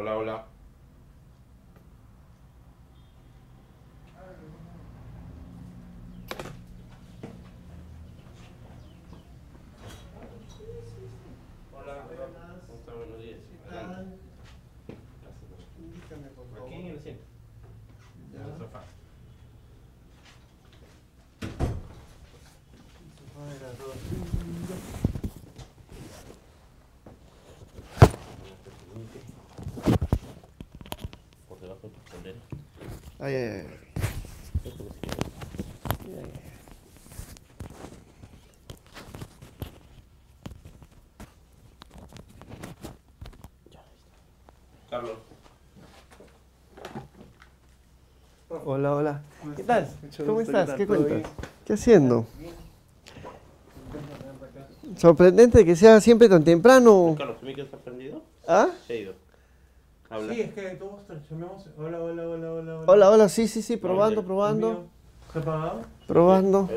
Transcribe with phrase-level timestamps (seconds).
[0.00, 0.46] Hola, hola.
[11.70, 12.06] Hola,
[12.66, 12.96] ¿cómo están?
[12.96, 13.40] Buenos días.
[13.70, 14.16] Adelante.
[15.78, 16.66] Indícame, por favor.
[16.66, 17.24] Aquí en el asiento,
[18.32, 18.82] en el sofá.
[31.48, 32.42] Por debajo de tus calderas.
[33.22, 33.66] Ay, ay, ay.
[44.88, 45.12] Carlos.
[48.48, 49.22] Hola, hola.
[49.54, 49.88] ¿Qué tal?
[50.26, 50.70] ¿Cómo estás?
[50.70, 50.96] ¿qué ¿Qué tal?
[50.96, 51.32] ¿Todo cuentas?
[51.66, 52.26] ¿Qué haciendo?
[54.96, 57.14] Sorprendente que sea siempre tan temprano.
[57.18, 58.22] Carlos, ¿tu micro está prendido?
[58.48, 58.70] ¿Ah?
[58.86, 59.14] Se ha ido.
[60.08, 60.19] Habla.
[60.30, 61.66] Sí, es que todos transformamos.
[61.78, 62.80] Hola, hola, hola, hola.
[62.86, 64.84] Hola, hola, sí, sí, sí, probando, Oye, probando,
[65.32, 65.80] ¿Se ha apagado?
[66.06, 66.68] probando.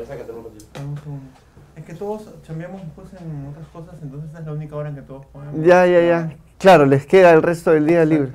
[1.76, 4.94] Es que todos cambiamos después en otras cosas, entonces esta es la única hora en
[4.94, 5.54] que todos podemos.
[5.66, 6.36] Ya, ya, ya.
[6.58, 8.30] Claro, les queda el resto del día libre.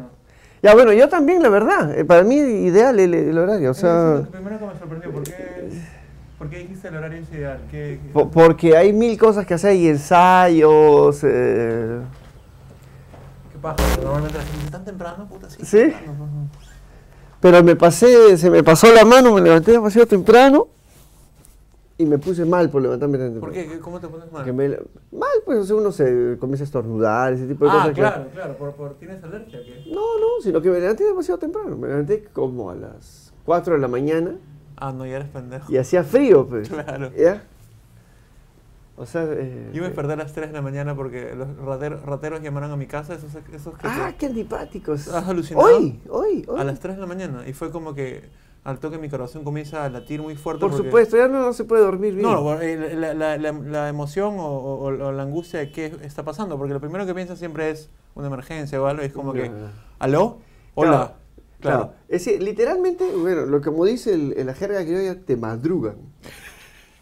[0.62, 1.98] Ya, bueno, yo también, la verdad.
[1.98, 3.70] eh, Para mí, ideal el, el horario.
[3.70, 5.12] O es sea, lo primero que me sorprendió.
[5.12, 5.70] ¿Por qué,
[6.38, 7.60] por qué dijiste el horario es ideal?
[7.72, 11.22] ¿Qué, qué- po- porque hay mil cosas que hacer y ensayos.
[11.24, 12.00] eh,
[13.60, 13.98] qué pasa?
[14.02, 15.58] Normalmente la gente dice tan temprano, puta, sí.
[15.66, 15.78] ¿Sí?
[15.84, 16.50] temprano.
[17.42, 20.68] Pero me pasé, se me pasó la mano, me levanté demasiado temprano
[21.98, 23.54] y me puse mal por levantarme tan temprano.
[23.54, 23.68] ¿Por qué?
[23.70, 24.54] ¿Qué- ¿Cómo te pones mal?
[24.54, 24.70] Me-
[25.12, 27.88] mal, pues o sea, uno se comienza a estornudar, ese tipo de ah, cosas.
[27.90, 28.58] que- claro, claro.
[28.58, 29.60] ¿Por, por, ¿Tienes alergia?
[29.64, 29.86] ¿Qué?
[29.92, 31.78] No, no, sino que me levanté demasiado temprano.
[31.78, 34.36] Me levanté como a las 4 de la mañana
[34.78, 35.72] Ah, no, ya eres pendejo.
[35.72, 36.70] y hacía frío, pues.
[36.70, 37.12] Claro.
[37.18, 37.44] ¿Ya?
[39.02, 42.02] O sea, eh, Yo me desperté a las 3 de la mañana porque los rateros,
[42.04, 43.88] rateros llamaron a mi casa, esos, esos que...
[43.88, 45.08] Ah, te- qué antipáticos.
[45.08, 45.66] ¿Has alucinado?
[45.68, 46.60] Hoy, hoy, hoy.
[46.60, 47.48] A las 3 de la mañana.
[47.48, 48.24] Y fue como que
[48.66, 50.60] al toque mi corazón comienza a latir muy fuerte.
[50.60, 52.28] Por supuesto, ya no, no se puede dormir bien.
[52.30, 56.24] No, eh, la, la- la- la emoción o, o- o la angustia de qué está
[56.26, 56.58] pasando.
[56.58, 59.02] Porque lo primero que piensas siempre es una emergencia o algo.
[59.02, 59.72] Y es como que, Ya.
[60.00, 60.40] ¿aló?
[60.76, 60.90] Hola.
[60.92, 61.14] Claro,
[61.62, 61.78] Claro.
[61.88, 61.94] Claro.
[62.10, 65.96] Es decir, literalmente, bueno, lo que como dice el, en la jerga criolla, te madrugan.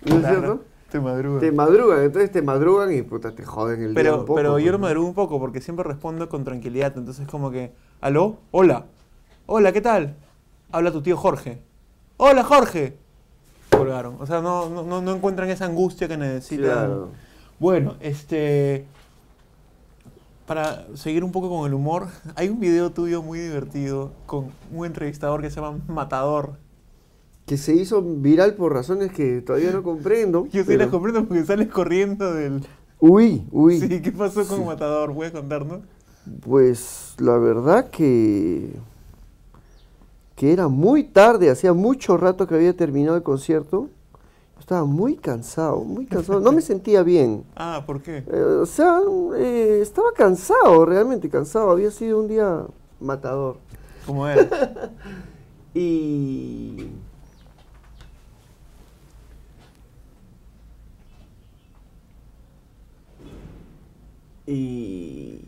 [0.06, 0.64] ¿No es Claro, cierto?
[0.92, 1.40] Te madruga.
[1.42, 4.36] Te madrugan, entonces te madrugan y puta, te joden el día Pero, un poco.
[4.36, 6.94] pero yo lo madrugo un poco porque siempre respondo con tranquilidad.
[6.98, 8.38] Entonces como que, ¿aló?
[8.52, 8.86] Hola.
[9.46, 10.16] Hola, ¿qué tal?
[10.72, 11.62] Habla tu tío Jorge.
[12.18, 12.98] Hola, Jorge.
[13.70, 14.16] Colgaron.
[14.20, 16.66] O sea, no, no, no- no encuentran esa angustia que necesitan.
[16.66, 17.10] Claro.
[17.60, 18.86] Bueno, este...
[20.46, 24.86] Para seguir un poco con el humor, hay un video tuyo muy divertido con un
[24.86, 26.54] entrevistador que se llama Matador.
[27.48, 30.46] Que se hizo viral por razones que todavía no comprendo.
[30.52, 32.62] Yo sí pero- las comprendo porque sales corriendo del...
[33.00, 33.80] Uy, uy.
[33.80, 34.64] Sí, ¿qué pasó con Sí.
[34.66, 35.14] Matador?
[35.14, 35.80] Voy a contarnos.
[36.42, 38.72] Pues la verdad que
[40.36, 43.90] que era muy tarde, hacía mucho rato que había terminado el concierto.
[44.60, 46.40] Estaba muy cansado, muy cansado.
[46.42, 47.44] No me sentía bien.
[47.56, 48.24] Ah, ¿por qué?
[48.32, 49.00] Eh, o sea,
[49.38, 51.72] eh, estaba cansado, realmente cansado.
[51.72, 52.64] Había sido un día
[53.00, 53.58] matador.
[54.06, 54.92] ¿Cómo era?
[55.74, 56.88] Y
[64.48, 65.42] y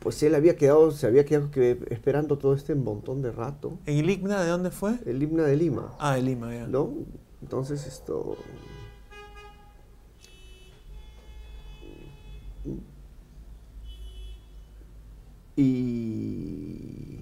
[0.00, 3.78] pues él había quedado, se había quedado que- esperando todo este montón de rato.
[3.86, 4.98] ¿En el Igna de dónde fue?
[5.06, 6.66] El himno de Lima, Ah, de Lima, ya.
[6.66, 6.92] ¿no?
[7.40, 8.36] Entonces esto
[15.56, 17.20] y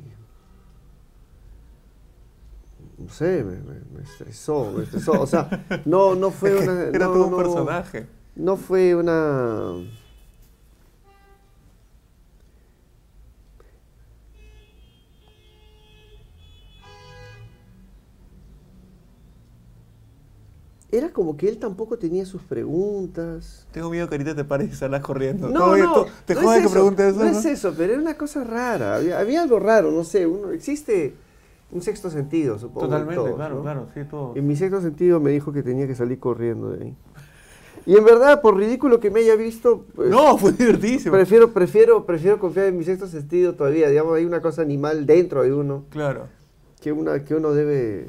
[2.99, 5.13] no sé, me, me- me estresó, me estresó.
[5.23, 6.83] O sea, no, no fue una.
[6.85, 8.07] Era no, todo un no- personaje.
[8.37, 9.73] No fue una.
[21.41, 23.67] Era como que él tampoco tenía sus preguntas.
[23.73, 25.49] Tengo miedo que ahorita te pares y salgas corriendo.
[25.49, 27.19] No, no, to- ¿Te no jode es que eso, preguntes eso?
[27.19, 27.39] No no?
[27.39, 28.97] es eso, pero era una cosa rara.
[28.97, 30.27] Había, había algo raro, no sé.
[30.27, 31.15] Uno, existe
[31.73, 32.85] un sexto sentido, supongo.
[32.87, 33.63] en Totalmente, todos, claro, ¿no?
[33.63, 34.33] claro, sí, todo.
[34.37, 36.97] En mi sexto sentido me dijo que tenía que salir corriendo de ahí.
[37.87, 41.13] Y en verdad, por ridículo que me haya visto, pues, No, fue divertísimo.
[41.13, 43.89] prefiero, prefiero, prefiero confiar en mi sexto sentido todavía.
[43.89, 46.27] Digamos, hay una cosa animal dentro de uno Claro.
[46.83, 48.09] que, una, que uno debe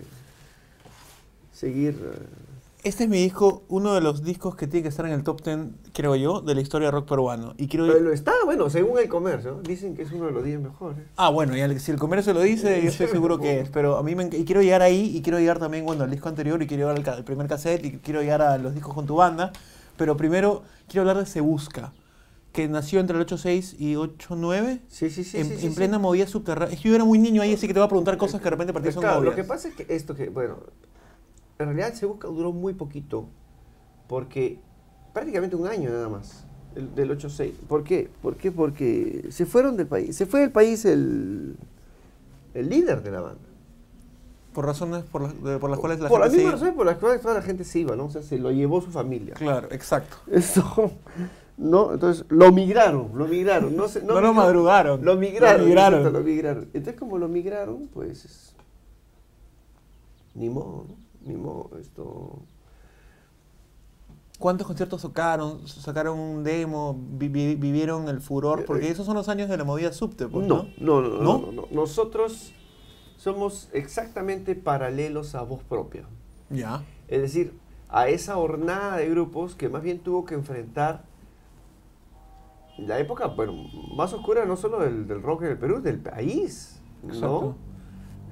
[1.54, 1.96] seguir.
[2.84, 5.44] Este es mi disco, uno de los discos que tiene que estar en el top
[5.44, 5.60] 10,
[5.94, 7.54] creo yo, de la historia del rock peruano.
[7.58, 7.86] Y quiero...
[7.86, 9.62] Pero lo está, bueno, según el comercio.
[9.62, 10.98] Dicen que es uno de los 10 mejores.
[11.16, 13.70] Ah, bueno, ya, si el comercio lo dice, yo estoy seguro que es.
[13.70, 16.28] Pero a mí me y quiero llegar ahí y quiero llegar también, bueno, al disco
[16.28, 19.18] anterior y quiero llegar al, primer cassette y quiero llegar a los discos con tu
[19.18, 19.52] banda.
[19.96, 21.94] Pero primero quiero hablar de Se Busca,
[22.52, 24.82] que nació entre el 86 y 89.
[24.88, 25.38] Sí, sí, sí.
[25.38, 25.78] en, sí, sí, en sí.
[25.78, 26.74] plena movida subterránea.
[26.74, 28.46] Es que yo era muy niño ahí, así que te voy a preguntar cosas que
[28.46, 29.36] de repente para ti son claro, obvias.
[29.36, 30.58] lo que pasa es que esto que, bueno,
[31.64, 33.26] en realidad se busca duró muy poquito,
[34.08, 34.60] porque
[35.14, 37.52] prácticamente un año nada más, el, del 8-6.
[37.68, 38.10] ¿Por qué?
[38.22, 38.52] ¿Por qué?
[38.52, 41.56] Porque se fueron del país, se fue del país el,
[42.54, 43.42] el líder de la banda.
[44.54, 46.76] Por razones por las, de- por las cuales la por las gente mismas sigue- razones
[46.76, 48.06] por las cuales toda la gente se iba, ¿no?
[48.06, 49.34] O sea, se lo llevó su familia.
[49.36, 50.18] Claro, exacto.
[50.32, 50.92] Esto,
[51.58, 51.94] ¿no?
[51.94, 53.76] Entonces, lo migraron, lo migraron.
[53.78, 55.06] No, se- No, lo madrugaron.
[55.06, 55.62] Lo migraron.
[55.62, 56.14] Lo migraron.
[56.14, 56.64] lo migraron.
[56.74, 58.26] Entonces, como lo migraron, pues.
[58.26, 58.56] es-
[60.36, 60.96] Ni modo, ¿no?
[61.26, 61.70] Modo.
[61.80, 62.40] Esto.
[64.40, 65.68] ¿Cuántos conciertos tocaron?
[65.68, 67.00] ¿Sacaron un demo?
[67.00, 68.66] Vi- vi- ¿Vivieron el furor?
[68.66, 71.02] Porque esos son los años de la movida subte, pues, no, ¿no?
[71.02, 71.38] no, no, no, ¿No?
[71.46, 71.68] no, no.
[71.72, 72.52] Nosotros
[73.18, 76.06] somos exactamente paralelos a voz propia.
[76.50, 76.84] Ya.
[77.08, 77.54] Es decir,
[77.90, 81.04] a esa hornada de grupos que más bien tuvo que enfrentar
[82.80, 83.54] la época bueno,
[83.96, 86.82] más oscura no solo del, del rock en el Perú, del país.
[87.06, 87.28] Exacto.
[87.28, 87.56] ¿no?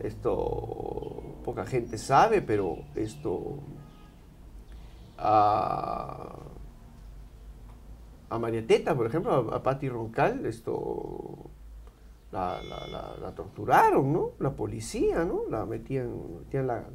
[0.03, 1.08] Esto
[1.49, 3.57] poca gente sabe, pero esto
[5.17, 6.35] a,
[8.29, 11.49] a María Teta, por ejemplo, a, a Roncal, esto
[12.31, 14.33] la, torturaron, ¿no?
[14.37, 15.49] La policía, ¿no?
[15.49, 16.85] La metían, metían la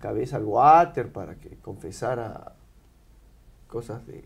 [0.00, 2.54] cabeza al water para que confesara
[3.68, 4.24] cosas de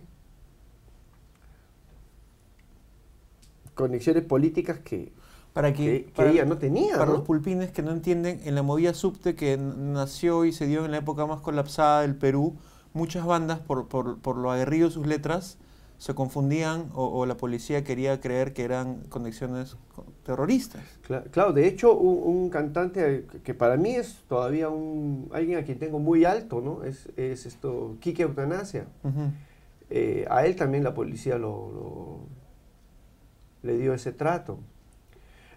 [3.75, 5.13] conexiones políticas que,
[5.57, 6.93] Para que, que, que para, ella no tenía.
[6.99, 7.13] para ¿no?
[7.15, 10.91] los pulpines que no entienden, en la movida subte que nació y se dio en
[10.91, 12.57] la época más colapsada del Perú,
[12.93, 15.57] muchas bandas, por, por, por lo aguerrido de sus letras,
[15.97, 20.83] se confundían o, o la policía quería creer que eran conexiones co- terroristas.
[21.09, 25.63] Cla- Claro, de hecho, un, un cantante que para mí es todavía un alguien a
[25.65, 26.85] quien tengo muy alto, ¿no?
[26.85, 28.85] Es, es esto, Quique Eutanasia.
[29.05, 29.31] Ujú.
[29.89, 32.21] Eh, a él también la policía lo, lo-
[33.63, 34.59] le dio ese trato.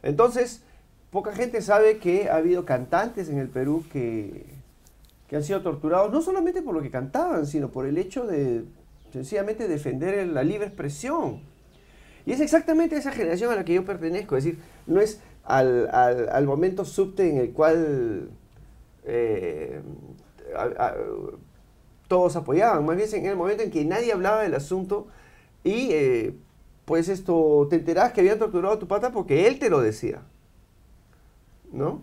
[0.04, 0.62] Entonces,
[1.12, 4.46] poca gente sabe que ha habido cantantes en el Perú que,
[5.28, 8.64] que han sido torturados, no solamente por lo que cantaban, sino por el hecho de
[9.12, 11.42] sencillamente defender la libre expresión.
[12.26, 15.90] Y es exactamente esa generación a la que yo pertenezco, es decir, no es al,
[15.90, 18.30] al- momento subte en el cual
[19.06, 19.82] eh,
[22.08, 25.08] todos apoyaban, más bien en el momento en que nadie hablaba del asunto
[25.64, 26.34] y eh,
[26.90, 30.24] pues esto, te enterabas que habían torturado a tu pata porque él te lo decía,
[31.72, 32.02] ¿no?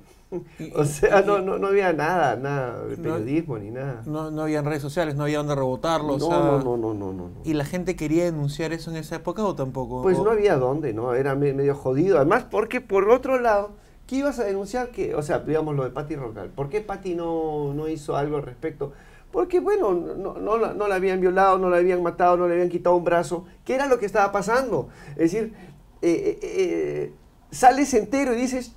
[0.60, 4.02] Y- O sea, y- no, no, no había nada, nada de No- periodismo ni nada.
[4.06, 6.14] No, no había redes sociales, no había dónde rebotarlo.
[6.14, 7.30] o No, sea, no, no, no, no.
[7.44, 10.02] ¿Y la gente quería denunciar eso en esa época o tampoco?
[10.02, 11.14] Pues O- no había dónde, ¿no?
[11.14, 12.16] Era me- medio jodido.
[12.18, 13.70] Además, porque por otro lado,
[14.06, 14.90] ¿qué ibas a denunciar?
[14.90, 16.50] que O sea, digamos lo de Patti Roncal.
[16.50, 18.92] ¿Por qué Patti no, no hizo algo al respecto?
[19.32, 22.54] Porque, bueno, no, no, la, no la habían violado, no la habían matado, no le
[22.54, 23.44] habían quitado un brazo.
[23.64, 24.88] ¿Qué era lo que estaba pasando?
[25.10, 25.52] Es decir,
[26.02, 27.12] eh, eh, eh,
[27.50, 28.74] sales entero y dices,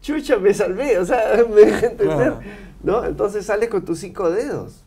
[0.00, 0.98] chucha, me salvé.
[0.98, 2.34] O sea, me deja entender.
[2.82, 3.04] ¿No?
[3.04, 4.84] Entonces sales con tus cinco dedos.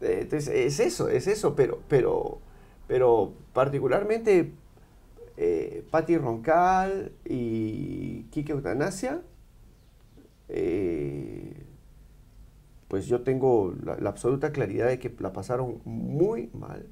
[0.00, 2.38] Entonces, es eso, es eso, pero, pero,
[2.86, 4.52] pero particularmente
[5.36, 9.22] eh, Patti Roncal y Quique Eutanasia,
[10.48, 11.52] eh,
[12.88, 16.86] pues yo tengo la, absoluta claridad de que la pasaron muy mal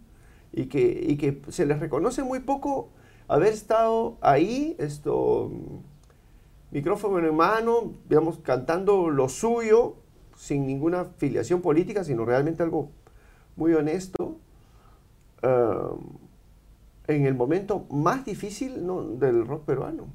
[0.52, 2.90] y que, y que se les reconoce muy poco
[3.28, 5.50] haber estado ahí, esto,
[6.70, 9.96] micrófono en mano, digamos, cantando lo suyo,
[10.36, 12.90] sin ninguna filiación política, sino realmente algo
[13.56, 14.36] muy honesto,
[15.42, 15.98] um,
[17.08, 18.86] en el momento más difícil
[19.18, 20.06] del rock peruano.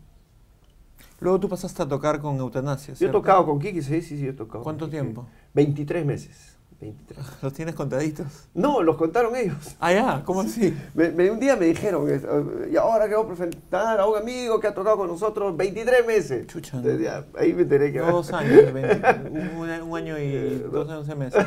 [1.22, 2.88] Luego tú pasaste a tocar con eutanasia.
[2.88, 3.20] Yo he ¿cierto?
[3.20, 4.64] tocado con Kiki, sí, sí, sí, he tocado.
[4.64, 5.28] ¿Cuánto con tiempo?
[5.54, 6.51] 23 meses.
[6.82, 7.20] 23.
[7.44, 8.26] ¿Los tienes contaditos?
[8.56, 9.56] No, los contaron ellos.
[9.80, 10.76] Ah, ya, ¿cómo así?
[10.96, 14.18] Me- me- un día me dijeron, eh, y ahora que vamos a presentar a un
[14.18, 16.48] amigo que ha tocado con nosotros 23 meses.
[16.48, 17.06] Chucha, Entonces, ¿no?
[17.06, 18.00] ya, ahí me enteré que...
[18.00, 18.64] Dos años,
[19.58, 21.46] un, un año y dos años, meses.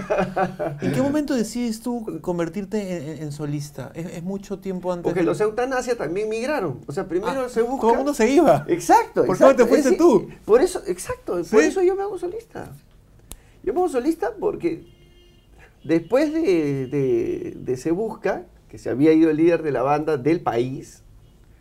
[0.80, 3.90] ¿En qué momento decides tú convertirte en, en- en solista?
[3.94, 6.80] ¿Es, es mucho tiempo antes Porque de- los eutanasia también migraron.
[6.86, 7.80] O sea, primero Ah, se busca...
[7.80, 8.64] Todo el mundo se iba.
[8.68, 9.24] Exacto.
[9.24, 10.28] ¿Por qué no te fuiste Es tú?
[10.44, 11.42] Por eso, exacto.
[11.42, 11.50] ¿Sí?
[11.54, 12.68] Por eso yo me hago solista.
[13.64, 14.84] Yo me hago solista porque
[15.84, 20.16] después de, de, de Se Busca, que se había ido el líder de la banda
[20.16, 21.02] del país,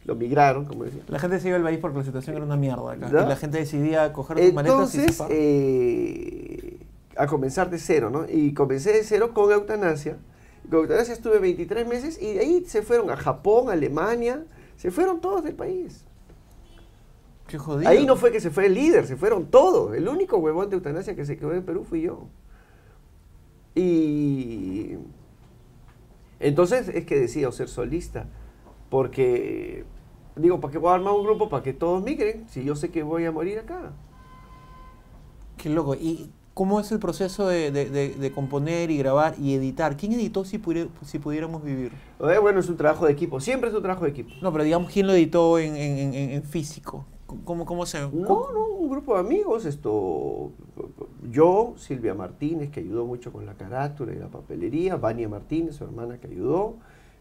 [0.05, 1.01] lo migraron, como decía.
[1.07, 2.95] La gente se iba al país porque la situación era una mierda.
[2.95, 5.31] Y la gente decidía coger sus y Entonces, zafar.
[5.31, 6.77] eh,
[7.15, 8.25] a comenzar de cero, ¿no?
[8.27, 10.17] Y comencé de cero con eutanasia.
[10.69, 14.43] Con eutanasia estuve 23 meses y de ahí se fueron a Japón, Alemania,
[14.75, 16.03] se fueron todos del país.
[17.47, 17.89] Qué jodido.
[17.89, 19.95] Ahí no fue que se fue el líder, se fueron todos.
[19.95, 22.27] El único huevón de eutanasia que se quedó en Perú fui yo.
[23.75, 24.97] Y
[26.39, 28.25] entonces es que decido ser solista.
[28.89, 29.85] Porque,
[30.35, 31.49] digo, ¿para qué voy a armar un grupo?
[31.49, 33.91] Para que todos migren, si yo sé que voy a morir acá.
[35.57, 35.95] Qué loco.
[35.95, 39.97] ¿Y cómo es el proceso de, de- de- de componer y grabar y editar?
[39.97, 41.91] ¿Quién editó si, pudiera- si pudiéramos vivir?
[42.19, 44.29] Eh, Bueno, es un trabajo de equipo, siempre es un trabajo de equipo.
[44.41, 47.05] No, pero digamos, ¿quién lo editó en- en- en físico?
[47.25, 48.01] ¿Cómo, cómo se...?
[48.01, 50.51] No, cómo- no, un grupo de amigos, esto,
[51.31, 55.83] yo, Silvia Martínez, que ayudó mucho con la carátula y la papelería, Vania Martínez, su
[55.85, 56.75] hermana, que ayudó,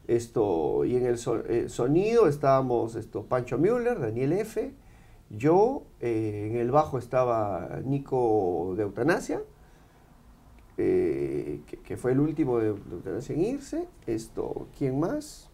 [0.09, 4.73] esto, y en el so- eh, sonido estábamos, esto, Pancho Müller, Daniel F.,
[5.31, 9.41] yo, eh, en el bajo estaba Nico de Eutanasia,
[10.79, 15.49] eh, que, que fue el último de, de Eutanasia en irse, esto, ¿quién más?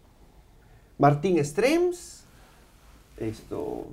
[0.97, 2.25] Martín Strems,
[3.17, 3.85] esto,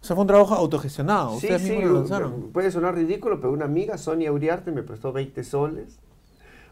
[0.00, 1.30] O sea, fue un trabajo autogestionado.
[1.30, 2.50] Sí, Ustedes sí, mismos lo lanzaron.
[2.52, 5.98] puede sonar ridículo, pero una amiga, Sonia Uriarte, me prestó 20 soles.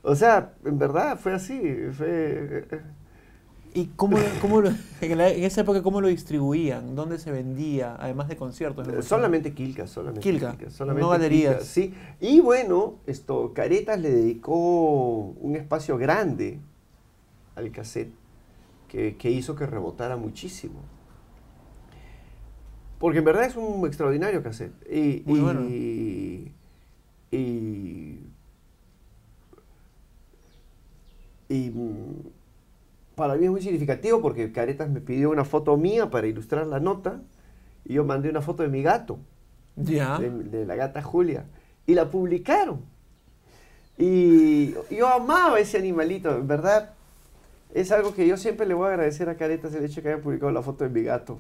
[0.02, 1.61] O sea, en verdad fue así.
[1.97, 2.69] Fue,
[3.73, 6.95] ¿Y cómo, lo- cómo lo- en, la- en esa época cómo lo distribuían?
[6.95, 7.97] ¿Dónde se vendía?
[7.99, 8.85] Además de conciertos.
[8.85, 9.02] imagino.
[9.02, 11.54] solamente Quilca, solamente Quilca, solamente no galerías.
[11.57, 11.95] Quilca, sí.
[12.21, 14.54] Y bueno, esto, Caretas le dedicó
[15.40, 16.61] un espacio grande
[17.57, 18.12] al cassette
[18.87, 20.81] que, que hizo que rebotara muchísimo.
[22.98, 24.72] Porque en verdad es un extraordinario cassette.
[24.90, 25.60] Y, Muy y- bueno.
[25.62, 26.52] y-
[31.48, 32.28] y, mm,
[33.14, 36.80] para mí es muy significativo porque Caretas me pidió una foto mía para ilustrar la
[36.80, 37.20] nota
[37.84, 39.18] y yo mandé una foto de mi gato,
[39.76, 40.18] Ya.
[40.18, 41.44] de, de la gata Julia,
[41.86, 42.80] y la publicaron.
[43.98, 46.90] Y yo amaba ese animalito, en verdad.
[47.72, 50.08] Es algo que yo siempre le voy a agradecer a Caretas el hecho de que
[50.08, 51.38] hayan publicado la foto de mi gato.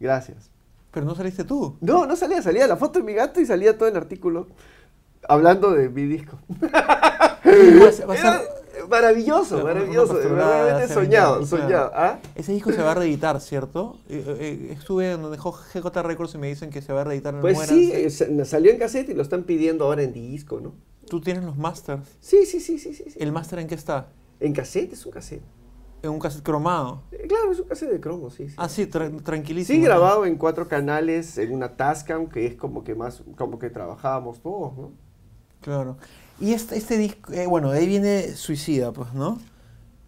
[0.00, 0.50] Gracias.
[0.90, 1.76] Pero no saliste tú.
[1.80, 4.46] No, no salía, salía la foto de mi gato y salía todo el artículo
[5.28, 6.38] hablando de mi disco.
[6.50, 11.90] Va a ser- va a maravilloso, maravilloso, verdaderamente soñado, 20 años, soñado.
[11.94, 12.18] ¿ah?
[12.34, 13.98] Ese disco se va a reeditar, ¿cierto?
[14.08, 17.04] Eh, eh, estuve en donde dejó GJ Records y me dicen que se va a
[17.04, 17.74] reeditar en Pues Muéranse.
[17.74, 20.72] sí, eh, sa- salió en cassette y lo están pidiendo ahora en disco, ¿no?
[21.08, 22.02] Tú tienes los masters.
[22.20, 23.04] Sí, sí, sí, sí, sí.
[23.10, 23.18] sí.
[23.18, 24.08] ¿El máster en qué está?
[24.40, 25.42] En cassette es un cassette.
[26.02, 27.02] En un cassette cromado.
[27.12, 28.48] Eh, Claro, es un cassette de cromo, sí.
[28.48, 28.54] sí.
[28.56, 29.76] Ah, sí, tra- tranquilísimo.
[29.78, 33.68] Sí, grabado en cuatro canales, en una Tascam, que es como que más, como que
[33.70, 34.92] trabajábamos todos, ¿no?
[35.60, 35.98] Claro.
[36.40, 39.38] Y este, este disco, eh, bueno, de ahí viene Suicida, pues, ¿no?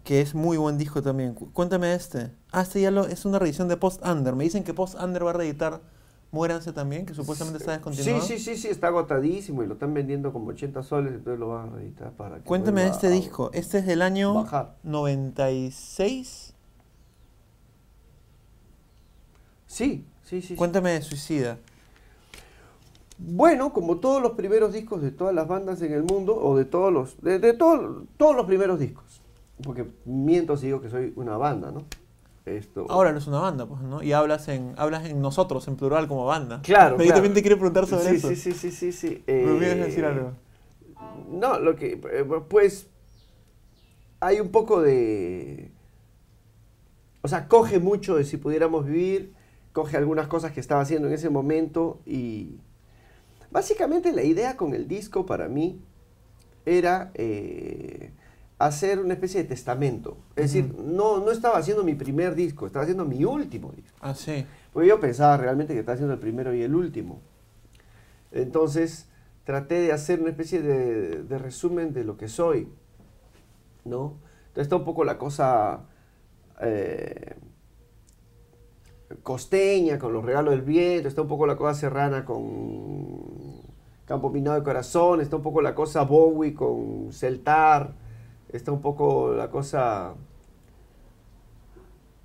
[0.03, 1.33] Que es muy buen disco también.
[1.35, 2.31] Cu- Cuéntame este.
[2.51, 4.35] Ah, este ya lo, es una reedición de Post Under.
[4.35, 5.81] Me dicen que Post Under va a reeditar
[6.31, 8.25] Muéranse también, que supuestamente está Sí, descontinuado.
[8.25, 11.69] sí, sí, sí, está agotadísimo y lo están vendiendo como 80 soles, entonces lo van
[11.69, 13.49] a reeditar para que Cuéntame este disco.
[13.53, 14.77] Este es del año Bajar.
[14.83, 16.53] 96.
[19.67, 20.47] Sí, sí, sí.
[20.49, 20.55] sí.
[20.55, 21.57] Cuéntame de Suicida.
[23.17, 26.65] Bueno, como todos los primeros discos de todas las bandas en el mundo, o de
[26.65, 29.21] todos los, de, de todo- todos los primeros discos,
[29.63, 31.83] porque miento si digo que soy una banda, ¿no?
[32.45, 34.01] Esto, Ahora eres una banda, pues, ¿no?
[34.01, 36.61] Y hablas en, hablas en nosotros, en plural, como banda.
[36.63, 37.13] Claro, Yo claro.
[37.13, 38.29] también te quiero preguntar sobre sí, eso.
[38.29, 39.23] Sí, sí, sí, sí, sí.
[39.27, 40.31] Me olvidé eh, decir algo.
[41.29, 42.87] No, lo que, eh, pues,
[44.19, 45.71] hay un poco de,
[47.21, 49.33] o sea, coge mucho de si pudiéramos vivir,
[49.73, 52.59] coge algunas cosas que estaba haciendo en ese momento y
[53.51, 55.81] básicamente la idea con el disco para mí
[56.65, 58.11] era eh,
[58.65, 60.17] hacer una especie de testamento.
[60.35, 63.97] Es decir, no, no estaba haciendo mi primer disco, estaba haciendo mi último disco.
[64.01, 64.45] Ah, sí.
[64.73, 67.21] Porque yo pensaba realmente que estaba haciendo el primero y el último.
[68.31, 69.07] Entonces
[69.43, 72.67] traté de hacer una especie de, de resumen de lo que soy.
[73.83, 74.17] ¿No?
[74.47, 75.81] Entonces está un poco la cosa
[76.61, 77.35] eh,
[79.23, 83.61] costeña con los regalos del viento, está un poco la cosa serrana con
[84.05, 87.93] Campo Minado de Corazón, está un poco la cosa Bowie con Celtar,
[88.53, 90.13] está un poco la cosa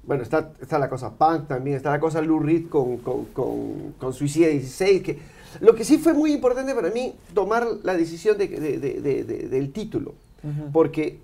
[0.05, 3.95] bueno, está, está la cosa punk también, está la cosa Lou Reed con, con, con,
[3.99, 5.03] con Suicida 16.
[5.03, 5.19] Que,
[5.61, 9.25] lo que sí fue muy importante para mí, tomar la decisión de, de- de- de-
[9.25, 10.15] de- del título.
[10.73, 11.19] Porque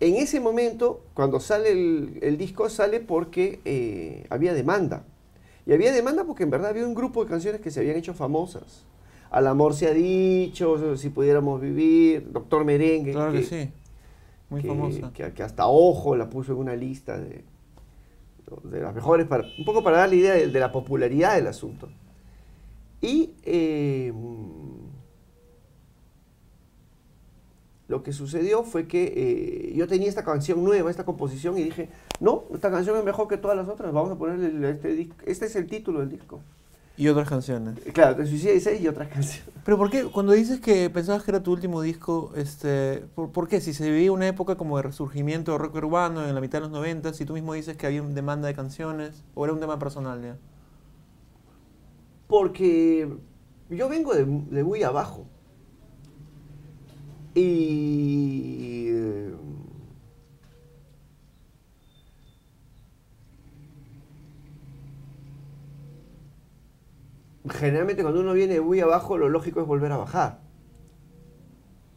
[0.00, 5.04] en ese momento, cuando sale el, el disco, sale porque eh, había demanda.
[5.64, 8.12] Y había demanda porque en verdad había un grupo de canciones que se habían hecho
[8.12, 8.82] famosas.
[9.30, 13.12] Al amor se ha dicho, si pudiéramos vivir, Doctor Merengue.
[13.12, 13.70] Claro que, sí.
[14.50, 15.12] Muy que- famosa.
[15.12, 17.44] Que, que hasta Ojo la puso en una lista de,
[18.64, 21.46] de las mejores, para, un poco para dar la idea de, de la popularidad del
[21.48, 21.88] asunto.
[23.00, 24.12] Y eh,
[27.88, 31.88] lo que sucedió fue que eh, yo tenía esta canción nueva, esta composición, y dije,
[32.20, 35.46] no, esta canción es mejor que todas las otras, vamos a ponerle este disco, este
[35.46, 36.40] es el título del disco.
[36.98, 37.78] Y otras canciones.
[37.92, 39.44] Claro, Te Suicida 16 y otras canciones.
[39.64, 40.04] Pero ¿por qué?
[40.04, 43.60] Cuando dices que pensabas que era tu último disco, este, ¿por, por qué?
[43.60, 46.62] Si se vivía una época como de resurgimiento de rock urbano en la mitad de
[46.62, 49.60] los 90, si tú mismo dices que había una demanda de canciones, o era un
[49.60, 50.36] tema personal ya.
[52.28, 53.08] Porque
[53.68, 55.26] yo vengo de, de muy abajo.
[57.34, 58.90] Y...
[67.48, 70.40] Generalmente cuando uno viene muy abajo, lo lógico es volver a bajar.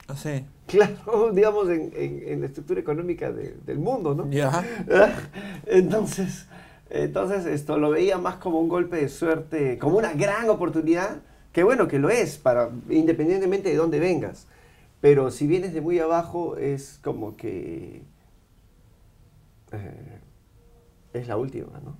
[0.07, 0.45] Así.
[0.67, 4.29] Claro, digamos, en, en- en la estructura económica de- del mundo, ¿no?
[4.29, 4.63] Ya.
[5.65, 6.47] Entonces,
[6.91, 11.17] entonces esto lo veía más como un golpe de suerte, como una gran oportunidad,
[11.51, 14.47] que bueno, que lo es, para, independientemente de dónde vengas.
[14.99, 18.01] Pero si vienes de muy abajo, es como que
[19.71, 20.19] eh,
[21.13, 21.95] es la última, ¿no?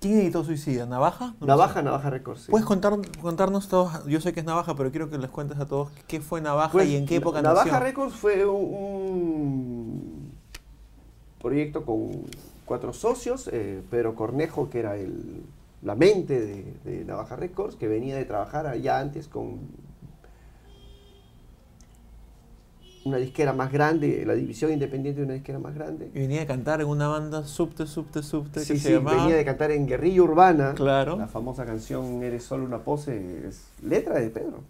[0.00, 0.86] ¿Quién editó Suicida?
[0.86, 1.34] ¿Navaja?
[1.40, 1.82] No Navaja.
[1.82, 2.42] Navaja Records.
[2.42, 2.50] sí.
[2.50, 4.06] ¿Puedes contar, contarnos todos?
[4.06, 6.72] Yo sé que es Navaja, pero quiero que les cuentes a todos qué fue Navaja
[6.72, 7.80] Pues, y en qué época Navaja nació.
[7.80, 10.32] Records fue un,
[11.42, 12.12] proyecto con
[12.64, 15.42] cuatro socios, eh, Pedro Cornejo, que era el,
[15.82, 19.58] la mente de, de Navaja Records, que venía de trabajar allá antes con
[23.04, 26.10] una disquera más grande, la división independiente de una disquera más grande.
[26.14, 29.22] Y venía a cantar en una banda subte, subte, subte, Sí, que sí, se llamaba...
[29.22, 30.74] venía de cantar en Guerrilla Urbana.
[30.74, 31.16] Claro.
[31.16, 34.62] La famosa canción Eres solo una pose es letra de Pedro.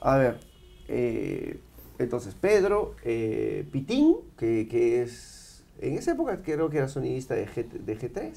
[0.00, 0.40] A ver,
[0.88, 1.60] eh,
[1.98, 7.46] entonces Pedro, eh, Pitín, que, que es, en esa época creo que era sonidista de,
[7.46, 8.32] G, de G3.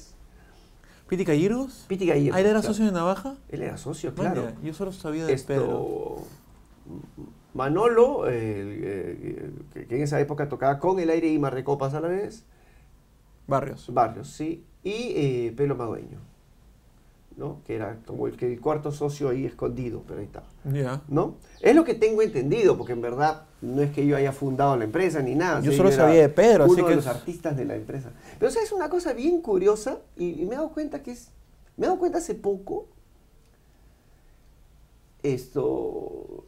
[1.08, 1.84] ¿Piti Calleros?
[1.88, 2.36] Piti Gallegos.
[2.36, 2.74] ¿Ah, él era claro.
[2.74, 3.36] socio de Navaja?
[3.48, 4.52] Él era socio, claro.
[4.62, 6.18] yo solo sabía de Pedro.
[7.56, 9.50] Manolo, eh, eh,
[9.88, 12.44] que, en esa época tocaba con el aire y Marrecopas a la vez.
[13.46, 13.92] Barrios.
[13.92, 14.64] Barrios, sí.
[14.84, 16.18] Y eh, Pelo Madueño,
[17.36, 17.60] ¿no?
[17.66, 21.02] Que era como el, que el cuarto socio ahí escondido, pero ahí está, Ya.
[21.08, 21.36] ¿no?
[21.60, 24.84] Es lo que tengo entendido, porque en verdad no es que yo haya fundado la
[24.84, 25.60] empresa ni nada.
[25.60, 27.74] Yo sí, solo sabía de Pedro, así Uno que de los es- artistas de la
[27.74, 28.10] empresa.
[28.38, 29.98] Pero ¿sabes una cosa bien curiosa?
[30.16, 31.30] Y, y me he dado cuenta que es...
[31.76, 32.86] Me he dado cuenta hace poco.
[35.22, 36.44] Esto...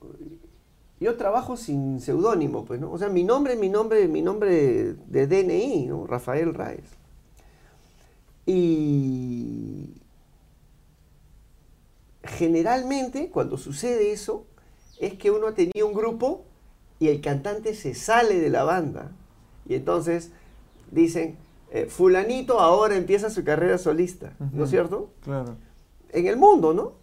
[1.00, 2.90] Yo trabajo sin seudónimo, pues, ¿no?
[2.90, 6.06] O sea, mi nombre es mi nombre, mi nombre de DNI, ¿no?
[6.06, 6.84] Rafael Raez.
[8.46, 9.94] Y
[12.24, 14.46] generalmente cuando sucede eso
[15.00, 16.44] es que uno tenía un grupo
[16.98, 19.12] y el cantante se sale de la banda.
[19.66, 20.30] Y entonces
[20.90, 21.36] dicen,
[21.70, 25.10] eh, fulanito ahora empieza su carrera solista, ¿no es cierto?
[25.22, 25.56] Claro.
[26.10, 26.94] En el mundo, ¿no?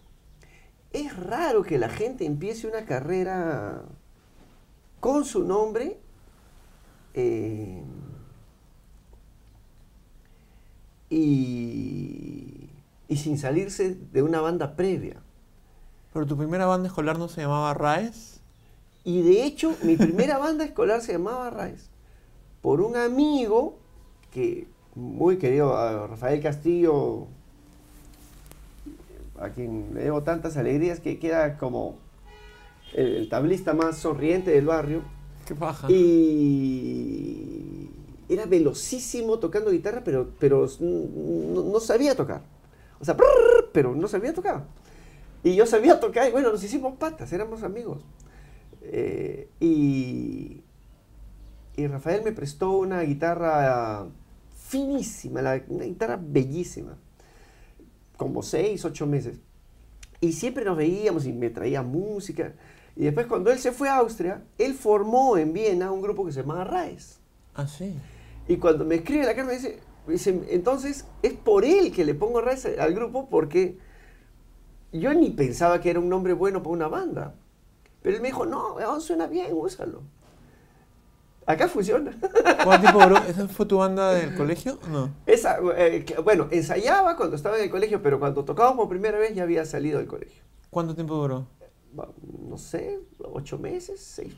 [0.92, 3.82] Es raro que la gente empiece una carrera
[5.00, 5.98] con su nombre
[7.14, 7.82] eh,
[11.10, 12.70] y,
[13.08, 15.22] y sin salirse de una banda previa.
[16.12, 18.36] Pero tu primera banda escolar no se llamaba Raes.
[19.06, 21.90] Y de hecho, mi primera banda escolar se llamaba Raíz.
[22.60, 23.78] Por un amigo
[24.32, 27.28] que, muy querido, Rafael Castillo,
[29.40, 31.98] a quien le debo tantas alegrías, que queda como
[32.94, 35.02] el, el tablista más sonriente del barrio.
[35.46, 35.88] Qué paja.
[35.90, 37.90] Y
[38.28, 42.42] era velocísimo tocando guitarra, pero, pero no, no sabía tocar.
[43.00, 43.16] O sea,
[43.72, 44.64] pero no sabía tocar.
[45.44, 48.02] Y yo sabía tocar, y bueno, nos hicimos patas, éramos amigos.
[48.82, 50.62] Eh, y,
[51.76, 54.06] y Rafael me prestó una guitarra
[54.56, 56.96] finísima, la- una guitarra bellísima,
[58.16, 59.40] como seis, ocho meses.
[60.20, 62.54] Y siempre nos veíamos y me traía música.
[62.96, 66.32] Y después cuando él se fue a Austria, él formó en Viena un grupo que
[66.32, 67.20] se llamaba Raes.
[67.54, 67.94] Ah, sí.
[68.48, 72.14] Y cuando me escribe la carta me dice, dice, entonces es por él que le
[72.14, 73.78] pongo Raes al grupo porque
[74.92, 77.34] yo ni pensaba que era un nombre bueno para una banda.
[78.02, 80.02] Pero él me dijo, no, suena bien, úsalo.
[81.46, 82.10] Acá funciona.
[82.64, 83.16] ¿Cuánto tiempo duró?
[83.18, 84.80] ¿Esa fue tu banda del colegio?
[84.90, 85.10] No.
[85.26, 89.34] Esa, eh, bueno, ensayaba cuando estaba en el colegio, pero cuando tocábamos por primera vez
[89.34, 90.42] ya había salido del colegio.
[90.70, 91.46] ¿Cuánto tiempo duró?
[92.48, 94.34] No sé, ocho meses, seis.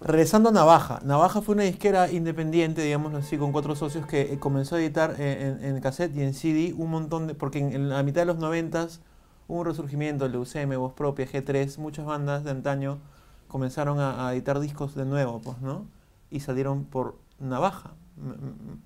[0.00, 1.00] Regresando a Navaja.
[1.04, 5.14] Navaja fue una disquera independiente, digámoslo así, con cuatro socios que eh, comenzó a editar
[5.18, 7.34] eh, en, en cassette y en CD un montón de...
[7.36, 9.00] Porque en, en la mitad de los noventas
[9.46, 12.98] hubo un resurgimiento, el UCM, Voz Propia, G3, muchas bandas de antaño
[13.46, 15.86] comenzaron a, a editar discos de nuevo, pues, ¿no?
[16.32, 17.92] Y salieron por Navaja.
[18.16, 18.78] M- m-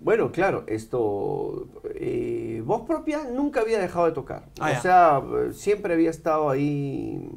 [0.00, 1.66] Bueno, claro, esto.
[1.96, 4.44] eh, voz propia nunca había dejado de tocar.
[4.60, 7.28] Ah, o sea, eh, siempre había estado ahí.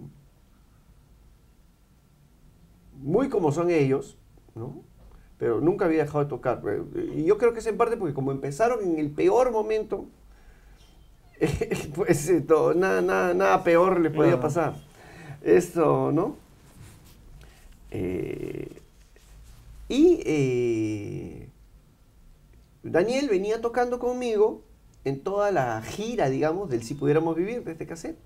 [3.02, 4.18] Muy como son ellos,
[4.54, 4.84] ¿no?
[5.40, 6.62] Pero nunca había dejado de tocar.
[6.68, 10.06] Eh, Y yo creo que es en parte porque, como empezaron en el peor momento,
[11.96, 14.42] pues esto, nada, nada, nada peor le podía Claro.
[14.44, 14.76] pasar.
[15.42, 16.36] Esto, ¿no?
[17.90, 18.81] Eh,
[19.92, 21.50] y eh,
[22.84, 24.64] Daniel venía tocando conmigo
[25.04, 28.18] en toda la gira, digamos, del Si Pudiéramos Vivir de este cassette.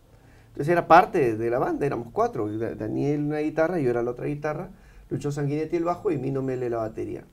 [0.49, 2.47] Entonces era parte de la banda, éramos cuatro.
[2.57, 4.71] Da- Daniel una guitarra, yo era la otra guitarra,
[5.09, 7.25] Lucho Sanguinetti el bajo y Mino Mele la batería.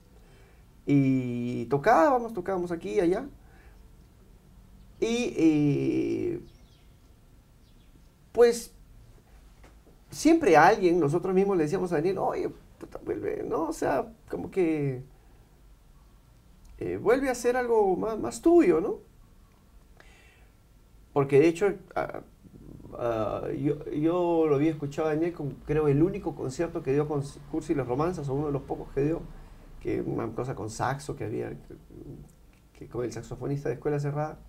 [0.87, 3.27] Y tocábamos, tocábamos aquí y allá.
[5.01, 6.41] Y eh,
[8.33, 8.73] pues
[10.11, 12.51] siempre alguien, nosotros mismos le decíamos a Daniel, oye,
[12.83, 13.69] puta, vuelve, ¿no?
[13.69, 15.03] O sea, como que
[16.79, 18.99] eh, vuelve a hacer algo más, más tuyo, ¿no?
[21.13, 22.23] Porque de hecho, ah,
[22.95, 27.07] ah, yo, yo lo había escuchado a Daniel, con, creo, el único concierto que dio
[27.07, 29.23] con Cursi y los Romanzas, o uno de los pocos que dio,
[29.81, 31.77] que una cosa con saxo que había, que,
[32.73, 34.41] que con el saxofonista de Escuela Cerrada,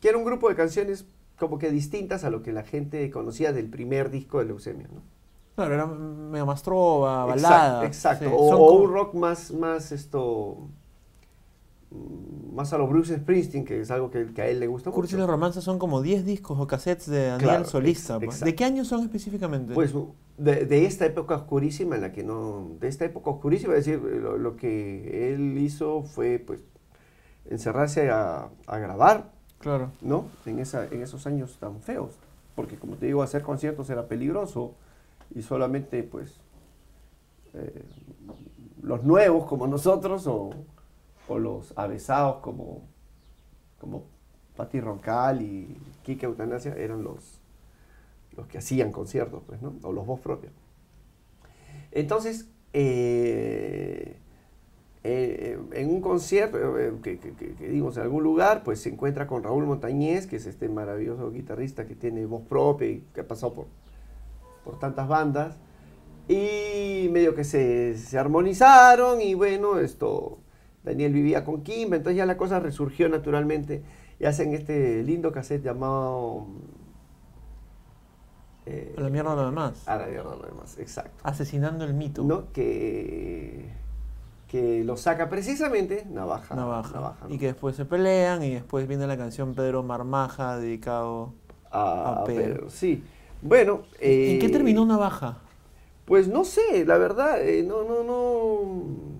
[0.00, 3.52] que era un grupo de canciones como que distintas a lo que la gente conocía
[3.52, 5.13] del primer disco de Leucemia, ¿no?
[5.54, 7.86] Claro, era medio más trova, Exacto, balada.
[7.86, 8.24] Exacto.
[8.26, 8.30] sí.
[8.36, 10.68] O, Son o como- un rock más, más esto.
[11.90, 14.90] mm, Más a lo Bruce Springsteen, que es algo que, que a él le gusta
[14.92, 15.26] Cursi y mucho.
[15.26, 18.14] los romances son como 10 discos o cassettes de Daniel Claro, solista.
[18.14, 18.34] ex- pues.
[18.36, 18.44] exacto.
[18.46, 19.74] ¿De qué año son específicamente?
[19.74, 19.92] Pues
[20.38, 22.68] de, de esta época oscurísima en la que no.
[22.80, 26.60] De esta época oscurísima, es decir, lo, lo que él hizo fue pues
[27.50, 29.90] encerrarse a, a grabar, claro.
[30.00, 30.26] ¿no?
[30.46, 32.10] En, esa, en esos años tan feos.
[32.54, 34.72] Porque como te digo, hacer conciertos era peligroso
[35.34, 36.40] y solamente pues
[37.54, 37.84] eh,
[38.82, 40.50] los nuevos como nosotros o,
[41.28, 42.82] o los avesados como,
[43.80, 44.04] como
[44.56, 47.40] Patti Roncal y Kike Eutanasia eran los,
[48.36, 49.74] los que hacían conciertos, pues, ¿no?
[49.82, 50.52] O los voz propios.
[51.92, 54.16] Entonces, eh,
[55.04, 56.58] eh, en un concierto,
[57.02, 61.30] que, que- en algún lugar, pues se encuentra con Raúl Montañez, que es este maravilloso
[61.32, 63.66] guitarrista que tiene voz propia y que ha pasado por,
[64.64, 65.56] por tantas bandas.
[66.28, 70.38] Y medio que se, se armonizaron y bueno, esto,
[70.82, 73.82] Daniel vivía con Kimba, entonces ya la cosa resurgió naturalmente
[74.18, 76.46] y hacen este lindo cassette llamado...
[78.66, 79.86] eh, A la mierda lo demás.
[79.86, 81.22] a la mierda lo demás, exacto.
[81.22, 82.22] Asesinando el mito.
[82.24, 82.52] ¿no?
[82.52, 83.70] Que,
[84.48, 86.54] que lo saca precisamente Navaja.
[86.54, 87.16] Navaja.
[87.28, 87.34] ¿no?
[87.34, 91.34] Y que después se pelean y después viene la canción Pedro Marmaja dedicado...
[91.70, 92.42] a, a Pedro.
[92.54, 93.04] Pedro, sí.
[93.44, 93.82] Bueno.
[94.00, 95.38] ¿En qué eh, terminó Navaja?
[96.06, 99.14] Pues no sé, la verdad, eh, no, no, no.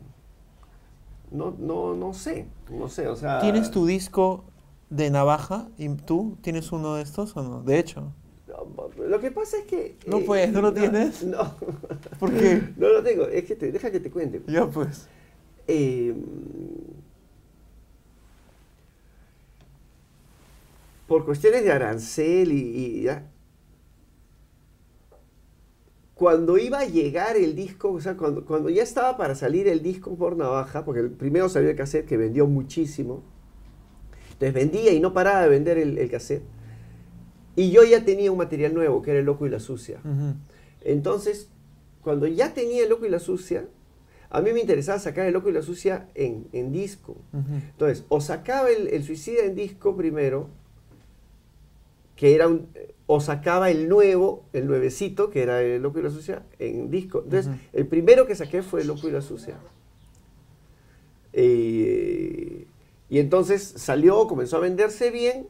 [1.31, 2.47] No, no, no sé.
[2.71, 3.41] No sé, o sea.
[3.41, 4.45] ¿Tienes tu disco
[4.89, 5.69] de Navaja?
[5.77, 7.63] ¿Y tú tienes uno de estos o no?
[7.63, 8.13] De hecho.
[8.99, 9.97] Lo que pasa es que.
[10.07, 11.23] No, pues, ¿no lo no, tienes?
[11.23, 11.55] No.
[12.19, 12.63] ¿Por qué?
[12.79, 13.27] No lo tengo.
[13.27, 14.41] Es que te, deja que te cuente.
[14.47, 15.07] Ya pues.
[15.69, 16.15] Eh,
[21.07, 23.27] por cuestiones de arancel y, y ya,
[26.25, 29.83] cuando iba a llegar el disco, o sea, cuando, cuando ya estaba para salir el
[29.83, 33.23] disco por Navaja, porque el primero salió el cassette que vendió muchísimo,
[34.33, 36.43] entonces vendía y no paraba de vender el, el cassette,
[37.57, 40.01] y yo ya tenía un material nuevo, que era El Loco y la Sucia.
[40.81, 41.51] Entonces,
[42.01, 43.67] cuando ya tenía El Loco y la Sucia,
[44.31, 47.19] a mí me interesaba sacar El Loco y la Sucia en, en disco.
[47.35, 47.55] Ujú.
[47.71, 50.49] Entonces, o sacaba el, el Suicida en disco primero,
[52.17, 52.69] que era un,
[53.07, 57.23] o sacaba el nuevo, el nuevecito, que era El Loco y la Sucia, en disco.
[57.25, 59.57] Entonces, el primero que saqué fue El Loco y la Sucia.
[61.33, 62.67] Eh,
[63.11, 65.47] y entonces salió, comenzó a venderse bien,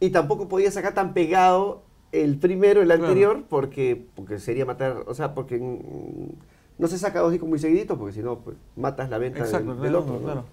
[0.00, 3.04] y tampoco podía sacar tan pegado el primero, el Claro.
[3.04, 6.32] anterior, porque, porque sería matar, o sea, porque mm,
[6.78, 9.74] no se saca dos discos muy seguiditos, porque si no, pues matas la venta Exacto,
[9.76, 10.14] del, otro.
[10.14, 10.20] ¿no?
[10.20, 10.44] claro.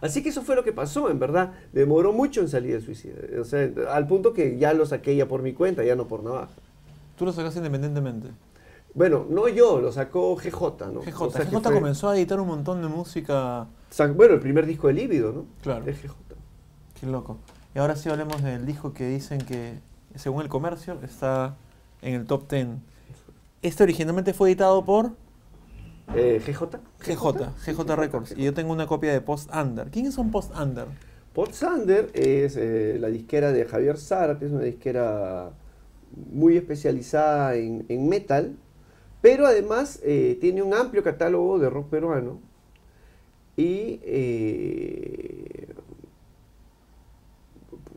[0.00, 1.52] Así que eso fue lo que pasó, en verdad.
[1.72, 3.14] Demoró mucho en salir el suicida.
[3.40, 6.22] O sea, al punto que ya lo saqué ya por mi cuenta, ya no por
[6.22, 6.52] navaja.
[7.16, 8.28] Tú lo sacaste independientemente.
[8.94, 11.00] Bueno, no yo, lo sacó GJ, ¿no?
[11.02, 11.20] GJ.
[11.24, 13.66] O sea, GJ fue- comenzó a editar un montón de música.
[14.16, 15.44] Bueno, el primer disco de Líbido, ¿no?
[15.62, 15.84] Claro.
[15.86, 16.14] Es GJ.
[17.00, 17.36] Qué loco.
[17.74, 19.78] Y ahora sí hablemos del disco que dicen que,
[20.14, 21.56] según el comercio, está
[22.02, 22.68] en el top 10.
[23.62, 25.10] Este originalmente fue editado por
[26.14, 26.78] Eh, GJ.
[27.00, 28.34] GJ, GJ Records.
[28.36, 29.90] Y yo tengo una copia de Post Under.
[29.90, 30.86] ¿Quiénes son Post Under?
[31.34, 35.50] Port Sander es eh, la disquera de Javier Zárate, es una disquera
[36.32, 38.56] muy especializada en, en metal,
[39.20, 42.40] pero además eh, tiene un amplio catálogo de rock peruano
[43.56, 44.00] y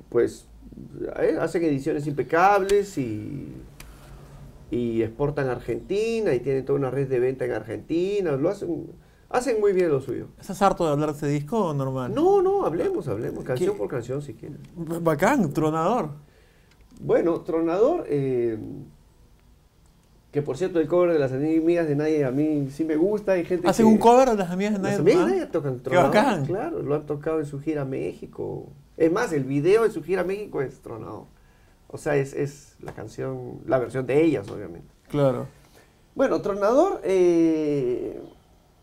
[0.10, 0.45] pues
[1.39, 3.54] hacen ediciones impecables y,
[4.71, 8.88] y exportan a Argentina y tienen toda una red de venta en Argentina, lo hacen,
[9.34, 10.27] Hacen muy bien lo suyo.
[10.41, 12.13] ¿Estás harto de hablar de este disco o normal?
[12.13, 13.77] No, no, hablemos, hablemos, canción ¿Qué?
[13.77, 14.57] por canción si quieres.
[14.75, 16.10] B- Bacán, tronador.
[16.99, 18.57] Bueno, Tronador, eh,
[20.31, 23.34] que por cierto el cover de las amigas de nadie a mí sí me gusta,
[23.34, 23.91] hay gente ¿Hacen que...
[23.93, 25.38] un cover de las amigas de Las Nadie amigas de Tronador?
[25.39, 26.45] nadie tocan Qué Tronador, bacán.
[26.45, 28.67] claro, lo han tocado en su gira a México.
[28.97, 31.23] Es más, el video de su gira a México es Tronador.
[31.91, 34.88] O sea, es, es la canción, la versión de ellas, obviamente.
[35.10, 35.47] Claro.
[36.15, 38.21] Bueno, Tronador eh,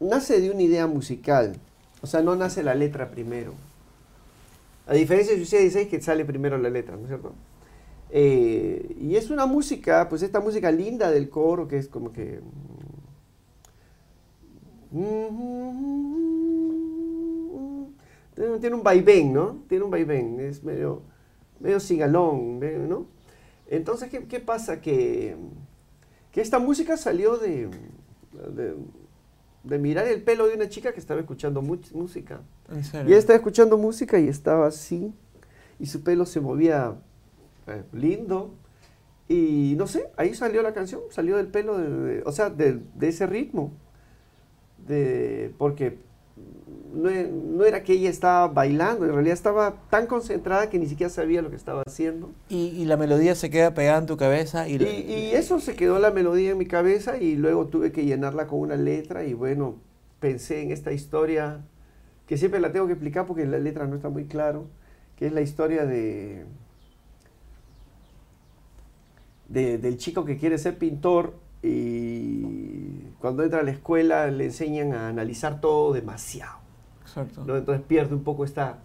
[0.00, 1.56] nace de una idea musical.
[2.02, 3.54] O sea, no nace la letra primero.
[4.86, 7.32] A diferencia de Suicide 16 que sale primero la letra, ¿no es cierto?
[8.10, 12.40] Eh, y es una música, pues esta música linda del coro que es como que...
[18.34, 19.58] Tiene tiene un vaivén, ¿no?
[19.68, 21.02] Tiene un vaivén, es medio,
[21.60, 23.06] medio singalón, ¿no?
[23.66, 24.80] Entonces, ¿qué, qué pasa?
[24.80, 25.36] Que,
[26.32, 27.68] que esta música salió de,
[28.54, 28.74] de,
[29.64, 32.40] de mirar el pelo de una chica que estaba escuchando música.
[32.70, 35.12] En Y ella estaba escuchando música y estaba así,
[35.78, 36.96] y su pelo se movía
[37.66, 38.54] eh, lindo.
[39.28, 42.80] Y no sé, ahí salió la canción, salió del pelo, de, de- o sea, de,
[42.94, 43.72] de ese ritmo.
[44.86, 45.98] De, porque
[46.94, 51.10] no, no era que ella estaba bailando, en realidad estaba tan concentrada que ni siquiera
[51.10, 52.30] sabía lo que estaba haciendo.
[52.48, 54.76] Y, y la melodía se queda pegada en tu cabeza y...
[54.76, 58.46] Y, y eso se quedó la melodía en mi cabeza y luego tuve que llenarla
[58.46, 59.76] con una letra y bueno,
[60.20, 61.60] pensé en esta historia
[62.26, 64.66] que siempre la tengo que explicar porque la letra no está muy claro,
[65.16, 66.44] que es la historia de,
[69.48, 72.67] de- del chico que quiere ser pintor y
[73.20, 76.58] cuando entra a la escuela le enseñan a analizar todo demasiado.
[77.02, 77.44] Exacto.
[77.44, 77.56] ¿no?
[77.56, 78.78] Entonces pierde un poco esta,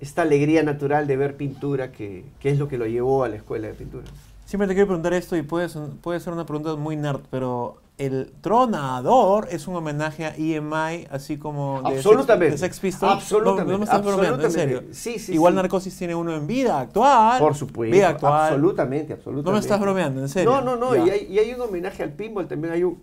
[0.00, 3.36] esta alegría natural de ver pintura que, que es lo que lo llevó a la
[3.36, 4.06] escuela de pintura.
[4.46, 5.68] Siempre te quiero preguntar esto y puede,
[6.02, 11.36] puede ser una pregunta muy nerd, pero el tronador es un homenaje a EMI, así
[11.36, 12.56] como de Absolutamente.
[12.56, 13.12] Sex, de Sex Pistols.
[13.12, 13.66] Absolutamente.
[13.66, 14.78] No, no me estás bromeando, en absolutamente.
[14.78, 14.94] serio.
[14.94, 15.56] Sí, sí, Igual sí.
[15.56, 17.38] Narcosis tiene uno en vida actual.
[17.38, 17.94] Por supuesto.
[17.94, 18.54] Vida actual.
[18.54, 19.50] Absolutamente, absolutamente.
[19.50, 20.50] No me estás bromeando, en serio.
[20.50, 21.06] No, no, no.
[21.06, 22.72] Y hay, y hay un homenaje al pinball también.
[22.72, 23.02] Hay un.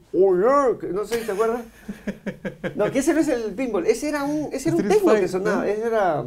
[0.80, 1.62] Que no sé si te acuerdas.
[2.76, 3.86] No, que ese no es el pinball.
[3.86, 5.58] Ese era un, ese era un techno que sonaba.
[5.58, 5.64] ¿no?
[5.64, 6.26] Ese era.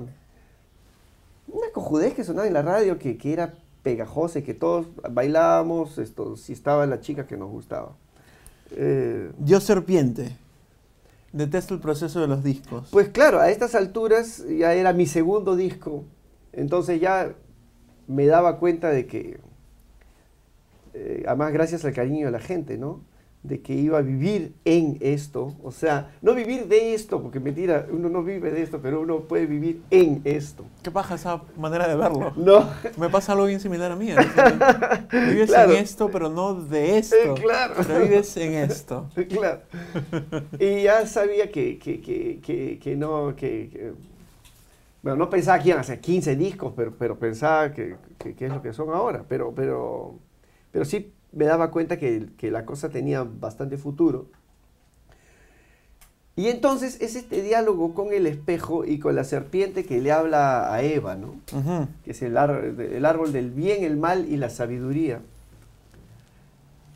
[1.49, 5.99] Una cojudez que sonaba en la radio que, que era pegajosa y que todos bailábamos
[5.99, 7.97] esto, si estaba la chica que nos gustaba.
[8.73, 10.37] Eh, Dios serpiente.
[11.33, 12.89] Detesto el proceso de los discos.
[12.91, 16.05] Pues claro, a estas alturas ya era mi segundo disco,
[16.53, 17.35] entonces ya
[18.09, 19.39] me daba cuenta de que,
[20.95, 23.01] eh, además gracias al cariño de la gente, ¿no?
[23.43, 27.87] De que iba a vivir en esto, o sea, no vivir de esto, porque mentira,
[27.91, 30.67] uno no vive de esto, pero uno puede vivir en esto.
[30.83, 32.33] ¿Qué pasa esa manera de verlo?
[32.37, 34.11] No, Me pasa algo bien similar a mí.
[34.11, 34.21] ¿no?
[35.31, 35.73] Vives Claro.
[35.73, 37.17] en esto, pero no de esto.
[37.17, 37.75] Eh, claro.
[37.87, 39.09] Pero vives en esto.
[39.31, 39.61] claro.
[40.59, 43.95] Y ya sabía que, que, que, que, no, que,
[45.03, 47.97] bueno, no pensaba que iban a hacer 15 discos, pero, pero pensaba que
[48.39, 49.25] es lo que son ahora.
[49.27, 50.19] Pero, pero,
[50.71, 54.27] pero sí me daba cuenta que, que la cosa tenía bastante futuro.
[56.37, 60.73] Y entonces es este diálogo con el espejo y con la serpiente que le habla
[60.73, 61.35] a Eva, ¿no?
[62.05, 65.21] Que es el, ar- el árbol del bien, el mal y la sabiduría.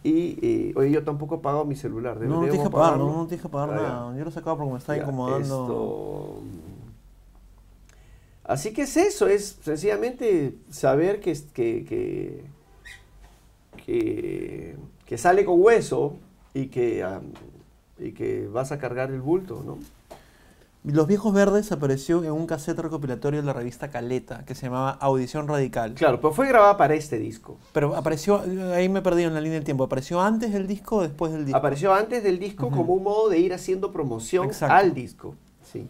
[0.02, 2.18] Y, eh, oye, yo tampoco he pagado mi celular.
[2.20, 4.16] No, no te dije pagar, no, no te dije pagar nada.
[4.16, 5.40] Yo lo sacaba porque me está Ya, incomodando.
[5.42, 6.42] esto-
[8.44, 12.44] Así que es eso, es sencillamente saber que, es- que, que,
[13.84, 16.16] que, que sale con hueso
[16.54, 17.06] y que,
[17.98, 19.78] y que vas a cargar el bulto, ¿no?
[20.84, 24.90] Los Viejos Verdes apareció en un cassette recopilatorio de la revista Caleta que se llamaba
[24.90, 25.94] Audición Radical.
[25.94, 27.56] Claro, pero fue grabada para este disco.
[27.72, 28.42] Pero apareció,
[28.74, 29.84] ahí me perdí en la línea del tiempo.
[29.84, 31.56] ¿Apareció antes del disco o después del disco?
[31.56, 34.74] Apareció antes del disco como un modo de ir haciendo promoción Exacto.
[34.74, 35.34] al disco.
[35.62, 35.88] Sí.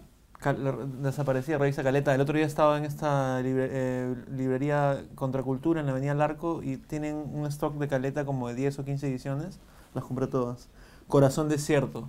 [0.53, 2.15] Desaparecía revista Caleta.
[2.15, 6.77] El otro día estaba en esta libre- eh, librería Contracultura en la Avenida Larco y
[6.77, 9.59] tienen un stock de Caleta como de 10 o 15 ediciones.
[9.95, 10.69] Las compré todas.
[11.09, 12.09] Corazón Desierto.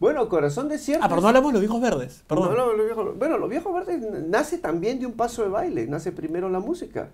[0.00, 1.04] Bueno, Corazón Desierto.
[1.04, 2.22] Ah, pero no hablamos de los Viejos Verdes.
[2.26, 2.54] Perdón.
[2.54, 5.86] No, no, los viejos- bueno, los viejos verdes nace también de un paso de baile,
[5.86, 7.08] nace primero la música.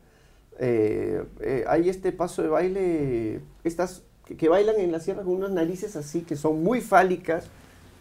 [0.59, 5.35] Eh, eh, hay este paso de baile, estas que, que bailan en la sierra con
[5.35, 7.47] unas narices así, que son muy fálicas,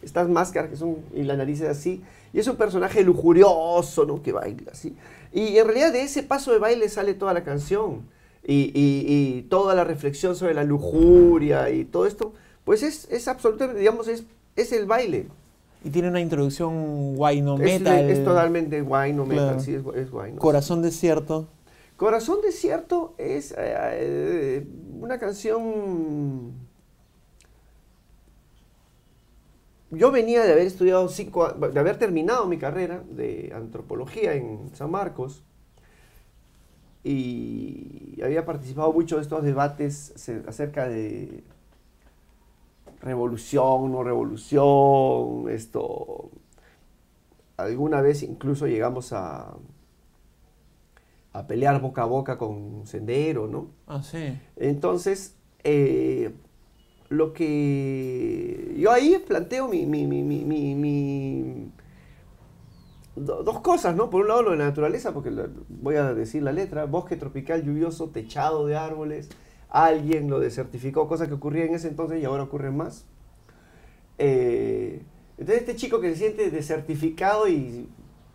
[0.03, 2.01] estas máscaras que son, y la nariz es así,
[2.33, 4.21] y es un personaje lujurioso, ¿no?
[4.21, 4.95] Que baila así.
[5.31, 8.01] Y en realidad de ese paso de baile sale toda la canción,
[8.45, 9.05] y, y-
[9.37, 12.33] y toda la reflexión sobre la lujuria y todo esto,
[12.65, 15.27] pues es, es absolutamente, digamos, es, es el baile.
[15.85, 18.09] Y tiene una introducción guay, no Es, metal.
[18.09, 19.59] es totalmente guay, no metal, Claro.
[19.61, 20.33] sí, es, es guay.
[20.33, 20.39] ¿no?
[20.39, 21.47] Corazón Desierto.
[21.97, 24.67] Corazón Desierto es eh, eh,
[24.99, 26.51] una canción
[29.95, 34.91] yo venía de haber estudiado cinco, de haber terminado mi carrera de antropología en San
[34.91, 35.43] Marcos
[37.03, 40.13] y había participado mucho de estos debates
[40.47, 41.43] acerca de
[43.01, 46.32] revolución, no revolución, esto.
[47.58, 49.53] Alguna vez incluso llegamos a,
[51.34, 53.67] a pelear boca a boca con Sendero, ¿no?
[53.86, 54.39] Ah, sí.
[54.56, 56.34] Entonces, eh,
[57.13, 61.71] lo que yo ahí planteo mi, mi- mi- mi- mi- mi-
[63.15, 64.10] do- dos cosas, ¿no?
[64.10, 65.32] Por un lado lo de la naturaleza, porque
[65.69, 69.30] voy a decir la letra, bosque tropical lluvioso, techado de árboles,
[69.69, 73.06] alguien lo desertificó, cosa que ocurría en ese entonces y ahora ocurre más.
[74.17, 75.02] Eh,
[75.38, 77.88] entonces este chico que se siente desertificado y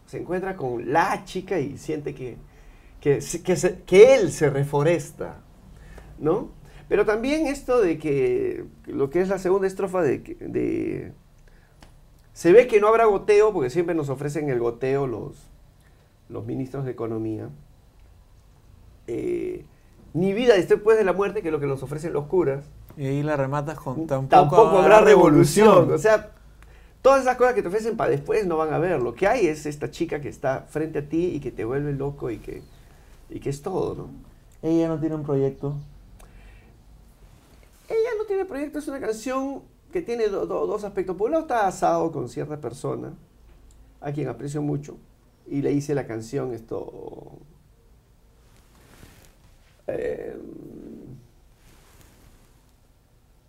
[0.07, 2.37] se encuentra con la chica y siente que,
[3.01, 3.21] que,
[3.87, 5.41] que él se reforesta,
[6.19, 6.51] ¿no?
[6.89, 11.13] Pero también esto de que lo que es la segunda estrofa de,
[12.33, 15.37] se ve que no habrá goteo, porque siempre nos ofrecen el goteo los,
[16.29, 17.51] los ministros de Economía.
[19.07, 19.65] Eh,
[20.15, 22.65] ni vida después de la muerte, que es lo que nos ofrecen los curas.
[22.97, 25.93] Y ahí la rematas con tampoco, Tampoco, habrá revolución.
[25.93, 26.31] O sea,
[27.03, 29.01] todas esas cosas que te ofrecen para después no van a ver.
[29.01, 31.93] Lo que hay es esta chica que está frente a ti y que te vuelve
[31.93, 32.63] loco y que,
[33.29, 34.09] y que es todo, ¿no?
[34.63, 35.77] Ella no tiene un proyecto.
[37.89, 41.17] Ella no tiene proyecto, es una canción que tiene do- do- dos aspectos.
[41.17, 43.15] Por un lado está asado con cierta persona,
[44.01, 44.99] a quien aprecio mucho,
[45.49, 47.39] y le hice la canción esto...
[49.87, 50.37] eh,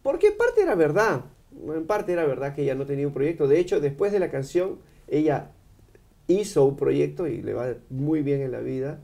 [0.04, 1.26] porque en parte era verdad,
[1.68, 3.48] en parte era verdad que ella no tenía un proyecto.
[3.48, 5.52] De hecho, después de la canción, ella
[6.28, 9.00] hizo un proyecto y le va muy bien en la vida,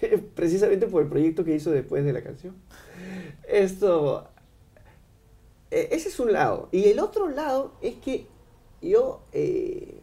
[0.34, 2.54] precisamente por el proyecto que hizo después de la canción.
[3.48, 4.28] Esto,
[5.70, 6.68] ese es un lado.
[6.72, 8.26] Y el otro lado es que
[8.80, 10.00] yo eh,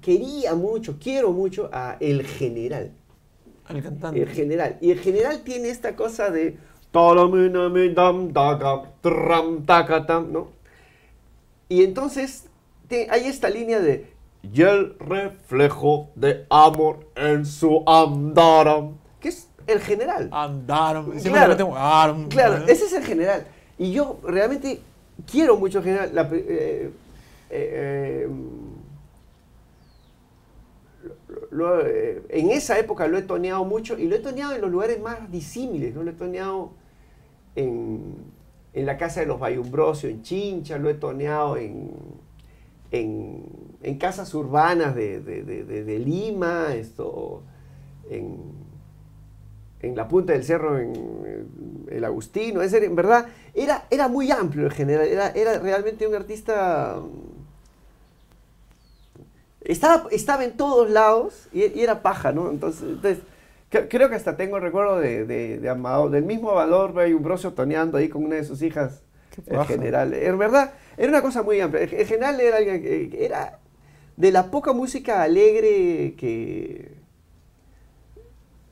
[0.00, 2.92] quería mucho, quiero mucho a El General.
[3.66, 4.20] Al cantante.
[4.22, 4.78] El General.
[4.80, 6.58] Y el General tiene esta cosa de...
[10.32, 10.48] ¿no?
[11.68, 12.44] Y entonces
[12.88, 14.12] te- hay esta línea de...
[14.42, 18.98] Y el reflejo de amor en su andaram.
[19.66, 20.28] El general.
[20.32, 21.06] Andaron.
[21.12, 21.52] Siempre Claro.
[22.28, 22.66] Claro, ¿no?
[22.66, 23.46] ese es el general.
[23.78, 24.80] Y yo realmente
[25.30, 26.10] quiero mucho al general.
[26.14, 26.90] La eh, eh,
[27.50, 28.28] eh,
[31.28, 34.60] lo- lo- eh, en esa época lo he toneado mucho y lo he toneado en
[34.60, 35.94] los lugares más disímiles.
[35.94, 36.02] ¿no?
[36.02, 36.70] Lo he toneado
[37.56, 38.14] en,
[38.72, 41.90] en la casa de los Bayumbrosio, en Chincha, lo he toneado en,
[42.90, 43.44] en,
[43.82, 47.42] en casas urbanas de, de- de- de- de Lima, esto,
[48.10, 48.38] en,
[49.86, 52.62] en la punta del cerro, en, en el Agustino.
[52.62, 55.06] Es decir, en verdad, era, era muy amplio en general.
[55.08, 56.96] Era, era realmente un artista.
[57.00, 57.34] mm,
[59.60, 62.50] Estaba, estaba en todos lados y, y era paja, ¿no?
[62.50, 63.24] Entonces, entonces
[63.70, 67.52] cre- creo que hasta tengo el recuerdo de, de, de Amado- del mismo Amador Bayumbrosio
[67.54, 69.02] toneando ahí con una de sus hijas,
[69.50, 69.64] paja.
[69.64, 70.12] general.
[70.14, 71.84] En verdad, era una cosa muy amplia.
[71.84, 73.58] El general era era
[74.16, 77.03] de la poca música alegre que.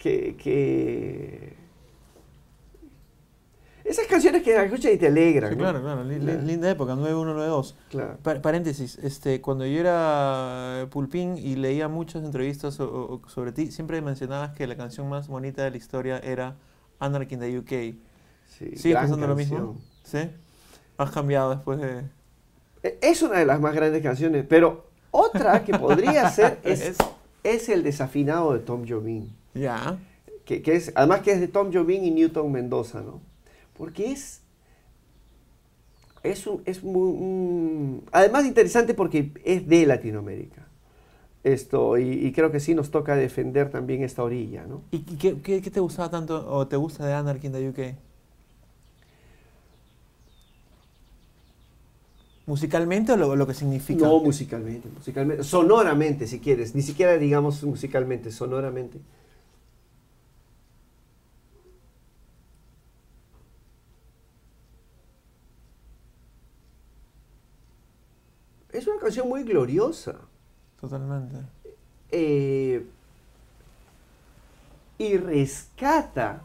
[0.02, 0.36] Que.
[0.36, 1.62] que
[3.84, 5.50] esas canciones que escuchas y te alegran.
[5.50, 5.62] Sí, ¿no?
[5.64, 6.02] claro, claro.
[6.08, 6.42] Claro.
[6.42, 7.74] Linda época, 9192.
[7.90, 8.16] Claro.
[8.22, 14.00] Pa- paréntesis, este, cuando yo era pulpín y leía muchas entrevistas so- sobre ti, siempre
[14.00, 16.54] mencionabas que la canción más bonita de la historia era
[17.00, 17.68] Anarchy in the UK.
[18.46, 19.76] Sí, ¿Sigues gran pensando lo mismo?
[20.04, 20.30] ¿Sí?
[20.96, 22.04] ¿Has cambiado después de...?
[22.84, 26.98] E- Es una de las más grandes canciones, pero otra que podría ser es, Es-
[27.42, 29.28] es el desafinado de Tom Jobim.
[29.54, 29.98] Ya.
[30.44, 33.20] Que, que es, además que es de Tom Jobim y Newton Mendoza, ¿no?
[33.76, 34.40] Porque es.
[36.22, 37.02] Es, un, es muy.
[37.02, 40.68] un- además interesante porque es de Latinoamérica.
[41.44, 44.82] Esto, y, y creo que sí nos toca defender también esta orilla, ¿no?
[44.92, 47.68] ¿Y y qué, qué- qué te gustaba tanto o te gusta de Anarchy in the
[47.68, 47.96] UK?
[52.46, 54.08] ¿Musicalmente o lo, lo que significa?
[54.08, 59.00] No musicalmente, musicalmente, sonoramente si quieres, ni siquiera digamos musicalmente, sonoramente.
[68.72, 70.16] Es una canción muy gloriosa.
[70.80, 71.36] Totalmente.
[72.10, 72.84] eh,
[74.98, 76.42] y rescata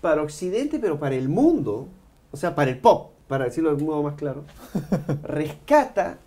[0.00, 1.88] para Occidente, pero para el mundo,
[2.30, 4.44] o sea, para el pop, para decirlo de un modo más claro,
[5.22, 6.18] rescata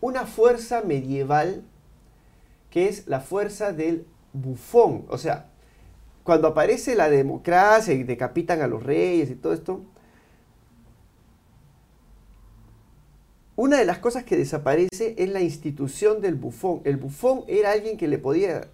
[0.00, 1.62] una fuerza medieval
[2.70, 5.04] que es la fuerza del bufón.
[5.08, 5.46] O sea,
[6.24, 9.82] cuando aparece la democracia y decapitan a los reyes y todo esto,
[13.60, 16.80] una de las cosas que desaparece es la institución del bufón.
[16.84, 18.68] El bufón era alguien que le podía,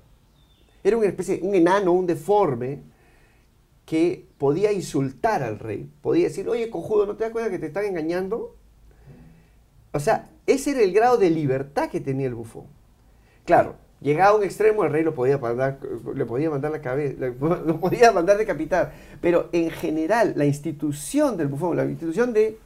[0.85, 2.83] era una especie, un enano, un deforme,
[3.85, 5.91] que podía insultar al rey.
[6.03, 8.55] Podía decir, oye, cojudo, ¿no te das cuenta que te están engañando?
[9.91, 12.67] O sea, ese era el grado de libertad que tenía el bufón.
[13.45, 15.81] Claro, llegaba a un extremo, el rey lo podía mandar,
[16.15, 18.93] le podía mandar la cabeza, lo podía mandar decapitar.
[19.21, 22.61] Pero en general, la institución del bufón, la institución de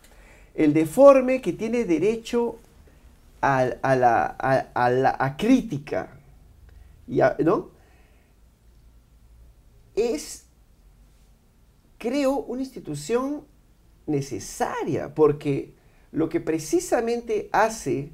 [0.54, 2.58] el deforme que tiene derecho
[3.40, 6.10] a, la, a, la crítica,
[7.06, 7.70] ¿no?
[9.94, 10.46] Es,
[11.98, 13.44] creo, una institución
[14.06, 15.72] necesaria, porque
[16.12, 18.10] lo que precisamente hace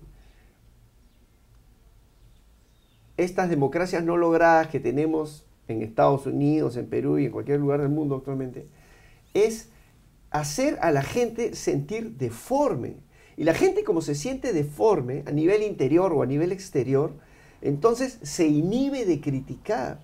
[3.17, 7.81] estas democracias no logradas que tenemos en Estados Unidos, en Perú y en cualquier lugar
[7.81, 8.67] del mundo actualmente,
[9.35, 9.71] es
[10.31, 12.97] hacer a la gente sentir deforme.
[13.37, 17.13] Y la gente como se siente deforme a nivel interior o a nivel exterior,
[17.61, 20.01] entonces se inhibe de criticar.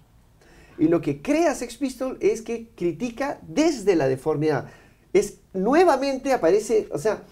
[0.79, 4.69] Y lo que crea Sex Pistol es que critica desde la deformidad.
[5.13, 7.23] Es nuevamente aparece, o sea,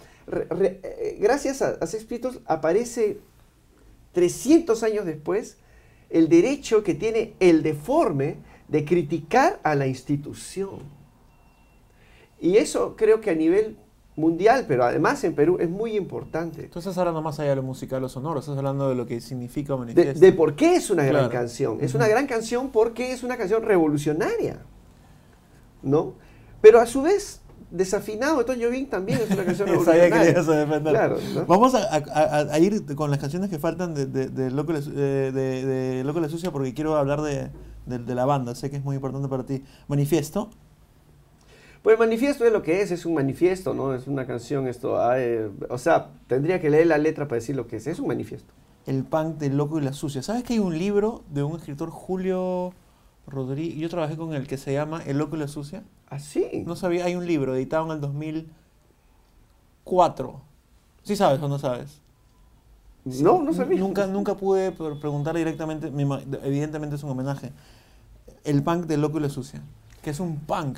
[0.50, 3.18] eh, gracias a, a Sex Pistols aparece
[4.12, 5.56] 300 años después
[6.10, 8.36] el derecho que tiene el deforme
[8.68, 10.99] de criticar a la institución.
[12.40, 13.76] Y eso creo que a nivel
[14.16, 16.64] mundial, pero además en Perú es muy importante.
[16.64, 19.20] Tú estás hablando más allá de lo musical o sonoro, estás hablando de lo que
[19.20, 20.18] significa manifiesto.
[20.18, 21.78] De, de por qué es una gran canción.
[21.80, 24.62] Es una gran canción porque es una canción revolucionaria,
[25.82, 26.14] ¿no?
[26.60, 30.10] Pero a su vez, Desafinado de Toño también es una canción revolucionaria.
[30.10, 30.92] Sabía que ibas a defender.
[30.92, 36.02] Claro, Vamos a, ir con las canciones que faltan de, de, Loco, la, eh, de,
[36.04, 37.50] Loco la Sucia porque quiero hablar de,
[37.86, 39.62] la banda, sé que es muy importante para ti.
[39.86, 40.50] Manifiesto.
[41.82, 43.94] Pues el manifiesto es lo que es, es un manifiesto, ¿no?
[43.94, 44.98] Es una canción, esto,
[45.70, 48.52] o sea, tendría que leer la letra para decir lo que es, es un manifiesto.
[48.86, 50.22] El punk del loco y la sucia.
[50.22, 52.74] ¿Sabes que hay un libro de un escritor, Julio
[53.26, 55.82] Rodríguez, yo trabajé con él, que se llama El loco y la sucia?
[56.08, 56.64] ¿Ah, sí?
[56.66, 60.42] No sabía, hay un libro editado en el 2004.
[61.02, 62.02] ¿Sí sabes o no sabes?
[63.04, 63.80] No, no sabía.
[63.80, 65.90] Nunca, nunca pude preguntar directamente,
[66.42, 67.52] evidentemente es un homenaje.
[68.44, 69.62] El punk del loco y la sucia,
[70.02, 70.76] que es un punk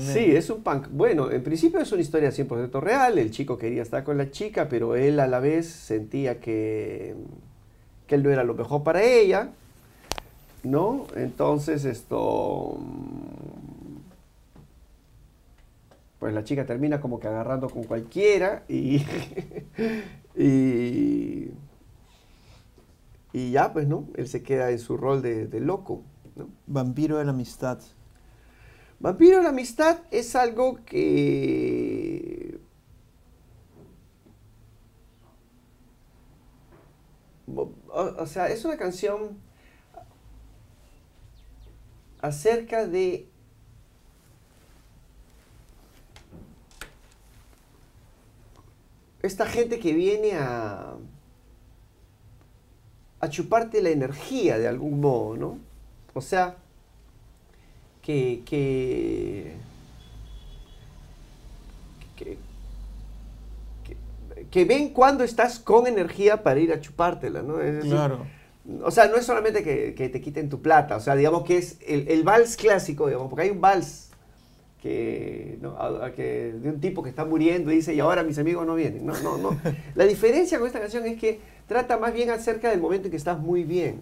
[0.00, 0.88] Sí, es un punk.
[0.90, 3.18] Bueno, en principio es una historia 100% real.
[3.18, 7.14] El chico quería estar con la chica, pero él a la vez sentía que,
[8.06, 9.50] que él no era lo mejor para ella.
[10.64, 11.06] ¿No?
[11.14, 12.78] Entonces esto...
[16.18, 18.96] Pues la chica termina como que agarrando con cualquiera y...
[20.36, 21.50] y,
[23.32, 24.08] y ya, pues, ¿no?
[24.16, 26.02] Él se queda en su rol de, de loco.
[26.34, 26.48] ¿no?
[26.66, 27.78] Vampiro de la amistad.
[29.04, 32.58] Vampiro la amistad es algo que...
[37.88, 39.36] O, sea, es una canción
[42.22, 43.28] acerca de
[49.20, 50.94] esta gente que viene a,
[53.20, 55.58] a chuparte la energía de algún modo, ¿no?
[56.14, 56.56] O sea,
[58.04, 59.54] que, que,
[64.50, 67.56] que, ven cuando estás con energía para ir a chupártela, ¿no?
[67.80, 68.26] claro.
[68.82, 71.78] O sea, no es solamente que, te quiten tu plata, o sea, digamos que es
[71.86, 74.10] el, vals clásico, digamos, porque hay un vals
[74.80, 79.04] que, de un tipo que está muriendo y dice, y ahora mis amigos no vienen.
[79.04, 79.58] No, no, no.
[79.94, 83.16] La diferencia con esta canción es que trata más bien acerca del momento en que
[83.16, 84.00] estás muy bien.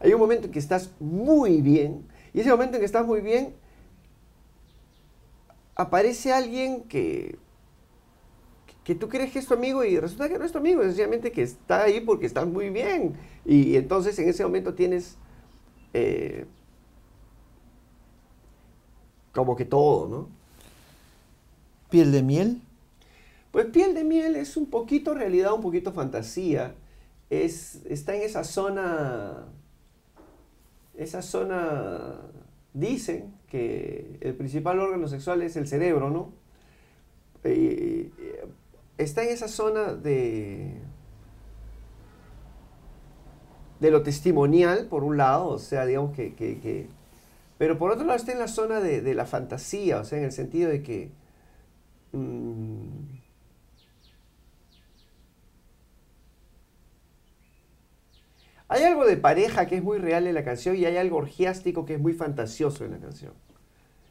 [0.00, 3.20] Hay un momento en que estás muy bien y ese momento en que estás muy
[3.20, 3.54] bien,
[5.74, 7.36] aparece alguien que,
[8.84, 11.32] que tú crees que es tu amigo y resulta que no es tu amigo, sencillamente
[11.32, 13.14] que está ahí porque estás muy bien.
[13.44, 15.16] Y, entonces en ese momento tienes
[15.94, 16.46] eh,
[19.32, 20.28] como que todo, ¿no?
[21.88, 22.62] ¿Piel de miel?
[23.50, 26.74] Pues piel de miel es un poquito realidad, un poquito fantasía.
[27.30, 29.46] Es, está en esa zona
[31.00, 32.18] esa zona,
[32.74, 36.32] dicen que el principal órgano sexual es el cerebro, ¿no?
[37.42, 38.10] Eh,
[38.98, 40.74] está en esa zona de,
[43.80, 46.86] de lo testimonial, por un lado, o sea, digamos que,
[47.56, 50.32] pero por otro lado está en la zona de, la fantasía, o sea, en el
[50.32, 51.10] sentido de que
[52.12, 52.99] mm,
[58.72, 61.84] Hay algo de pareja que es muy real en la canción y hay algo orgiástico
[61.84, 63.32] que es muy fantasioso en la canción.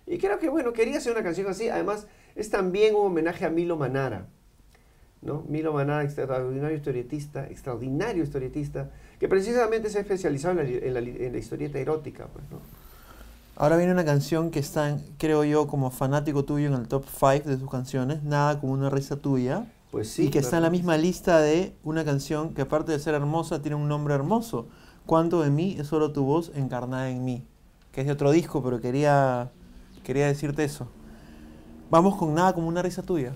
[0.05, 1.69] Y creo que, bueno, quería hacer una canción así.
[1.69, 4.27] Además, es también un homenaje a Milo Manara.
[5.21, 5.45] ¿no?
[5.47, 11.31] Milo Manara, extraordinario historietista, extraordinario historietista, que precisamente se ha especializado en la, en la
[11.31, 12.43] la historieta erótica, pues.
[13.55, 17.47] Ahora viene una canción que está, creo yo, como fanático tuyo en el top 5
[17.47, 19.67] de sus canciones, Nada como una risa tuya.
[19.91, 20.27] Pues sí.
[20.27, 23.61] y que está en la misma lista de una canción que aparte de ser hermosa,
[23.61, 24.67] tiene un nombre hermoso.
[25.05, 27.43] Cuánto de mí es solo tu voz encarnada en mí.
[27.91, 29.51] Que es de otro disco, pero quería,
[30.03, 30.87] quería decirte eso.
[31.89, 33.33] Vamos con Nada como una risa tuya.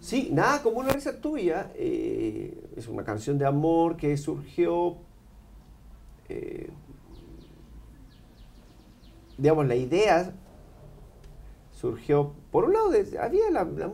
[0.00, 1.70] Sí, nada como una risa tuya.
[1.76, 4.96] eh, es una canción de amor que surgió.
[6.28, 6.70] eh,
[9.38, 10.32] digamos, la idea
[11.72, 12.32] surgió.
[12.50, 13.92] Por un lado, de- había la, la-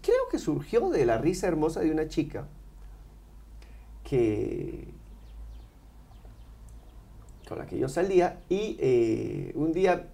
[0.00, 2.46] Creo que surgió de la risa hermosa de una chica
[4.04, 4.88] que.
[7.48, 10.06] con la que yo salía y eh, un día.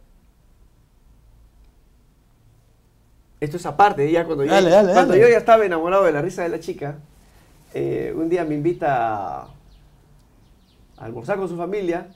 [3.41, 5.21] Esto es aparte, ya cuando, yo- Dale, cuando dale.
[5.21, 6.99] yo ya estaba enamorado de la risa de la chica,
[7.73, 9.49] eh, un día me invita a
[10.97, 12.09] almorzar con su familia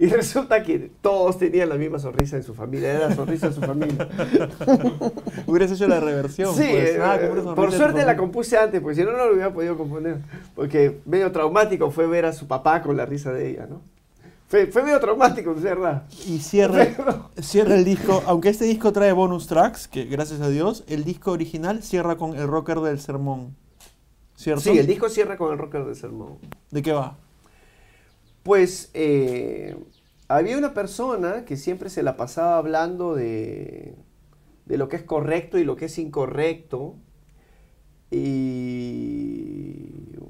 [0.00, 3.54] y resulta que todos tenían la misma sonrisa en su familia, era la sonrisa de
[3.54, 4.08] su familia.
[5.46, 6.54] Hubieras hecho la reversión.
[6.54, 6.96] Sí, pues.
[6.96, 10.16] como eh, por suerte la compuse antes, porque si no, no lo hubiera podido componer.
[10.54, 13.82] Porque medio traumático fue ver a su papá con la risa de ella, ¿no?
[14.48, 16.04] Fue, fue medio traumático, de verdad.
[16.26, 16.88] Y cierra,
[17.42, 21.32] cierra el disco, aunque este disco trae bonus tracks, que gracias a Dios, el disco
[21.32, 23.54] original cierra con el rocker del sermón.
[24.34, 24.62] ¿Cierto?
[24.62, 26.38] Sí, el disco cierra con el rocker de sermón.
[26.70, 27.18] ¿De qué va?
[28.42, 29.76] Pues eh,
[30.28, 33.94] había una persona que siempre se la pasaba hablando de,
[34.66, 36.96] de lo que es correcto y lo que es incorrecto.
[38.10, 39.70] Y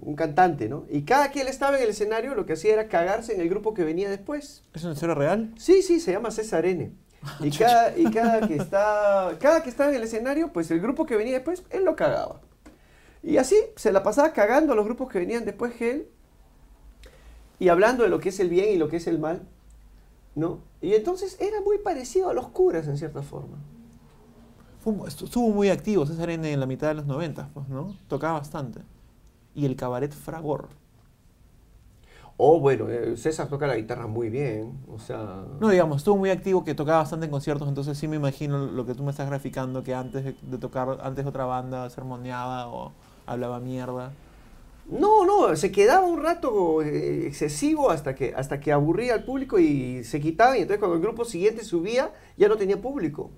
[0.01, 0.85] un cantante, ¿no?
[0.91, 3.49] Y cada que él estaba en el escenario lo que hacía era cagarse en el
[3.49, 4.63] grupo que venía después.
[4.75, 5.55] ¿Es una historia real?
[5.57, 6.93] Sí, sí, se llama César N.
[7.41, 11.05] Y cada, y cada que está, cada que estaba en el escenario, pues el grupo
[11.05, 12.41] que venía después, él lo cagaba.
[13.23, 16.09] Y así se la pasaba cagando a los grupos que venían después que él
[17.61, 19.43] y hablando de lo que es el bien y lo que es el mal,
[20.35, 20.59] ¿no?
[20.81, 23.59] Y entonces era muy parecido a los curas en cierta forma.
[25.07, 27.95] Estuvo muy activo César N en la mitad de los 90, pues, ¿no?
[28.09, 28.81] Tocaba bastante.
[29.55, 30.69] Y el cabaret Fragor.
[32.39, 35.45] O bueno, eh, César toca la guitarra muy bien, o sea...
[35.61, 38.87] No, digamos, estuvo muy activo que tocaba bastante en conciertos, entonces sí me imagino lo
[38.87, 42.69] que tú me estás graficando, que antes de, de tocar, antes de otra banda sermoneaba
[42.69, 42.93] o
[43.27, 44.13] hablaba mierda.
[44.87, 49.59] No, no, se quedaba un rato eh, excesivo hasta que, hasta que aburría al público
[49.59, 53.31] y se quitaba y entonces cuando el grupo siguiente subía ya no tenía público.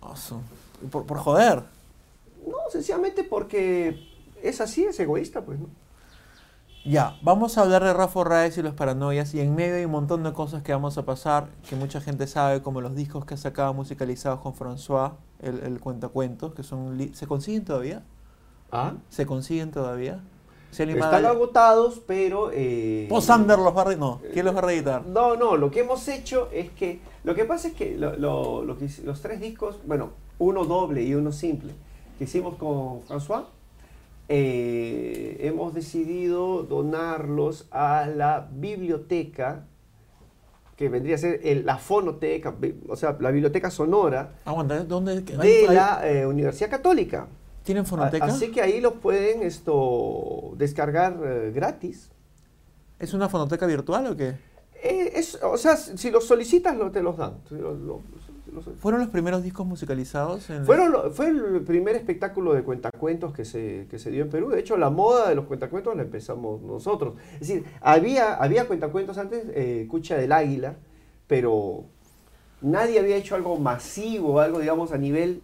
[0.00, 0.42] Oso.
[0.90, 1.64] Por, por joder.
[2.46, 4.08] No, sencillamente porque
[4.42, 5.66] es así, es egoísta, pues, ¿no?
[6.82, 9.90] Ya, vamos a hablar de Rafa Raez y los paranoias y en medio hay un
[9.90, 13.34] montón de cosas que vamos a pasar que mucha gente sabe, como los discos que
[13.34, 17.10] ha sacado musicalizados con François, el, el cuentacuentos, que son...
[17.12, 18.02] ¿Se consiguen todavía?
[18.72, 20.22] Ah, ¿Se consiguen todavía?
[20.72, 22.50] Están agotados, pero...
[22.52, 25.04] Eh, Posander los va a No, ¿quién los va a reeditar?
[25.06, 27.00] No, no, lo que hemos hecho es que...
[27.24, 30.64] Lo que pasa es que, lo- lo- lo que hice- los tres discos, bueno, uno
[30.64, 31.72] doble y uno simple,
[32.18, 33.44] que hicimos con François,
[34.28, 39.64] eh, hemos decidido donarlos a la biblioteca,
[40.76, 42.54] que vendría a ser el- la fonoteca,
[42.88, 45.20] o sea, la biblioteca sonora Aguanta, ¿dónde?
[45.20, 47.26] de hay- la eh, Universidad Católica.
[47.70, 48.24] ¿Tienen fonoteca?
[48.24, 52.10] Así que ahí los pueden esto descargar eh, gratis.
[52.98, 54.34] ¿Es una fonoteca virtual o qué?
[54.82, 57.34] Eh, es, o sea, si los solicitas, lo, te los dan.
[57.48, 58.00] Si lo- lo-
[58.52, 60.50] los- ¿Fueron los primeros discos musicalizados?
[60.50, 64.48] En Fueron fue el primer espectáculo de cuentacuentos que se, que se dio en Perú.
[64.48, 67.14] De hecho, la moda de los cuentacuentos la empezamos nosotros.
[67.34, 70.74] Es decir, había, había cuentacuentos antes, eh, Cucha del Águila,
[71.28, 71.84] pero
[72.62, 75.42] nadie había hecho algo masivo, algo, digamos, a nivel...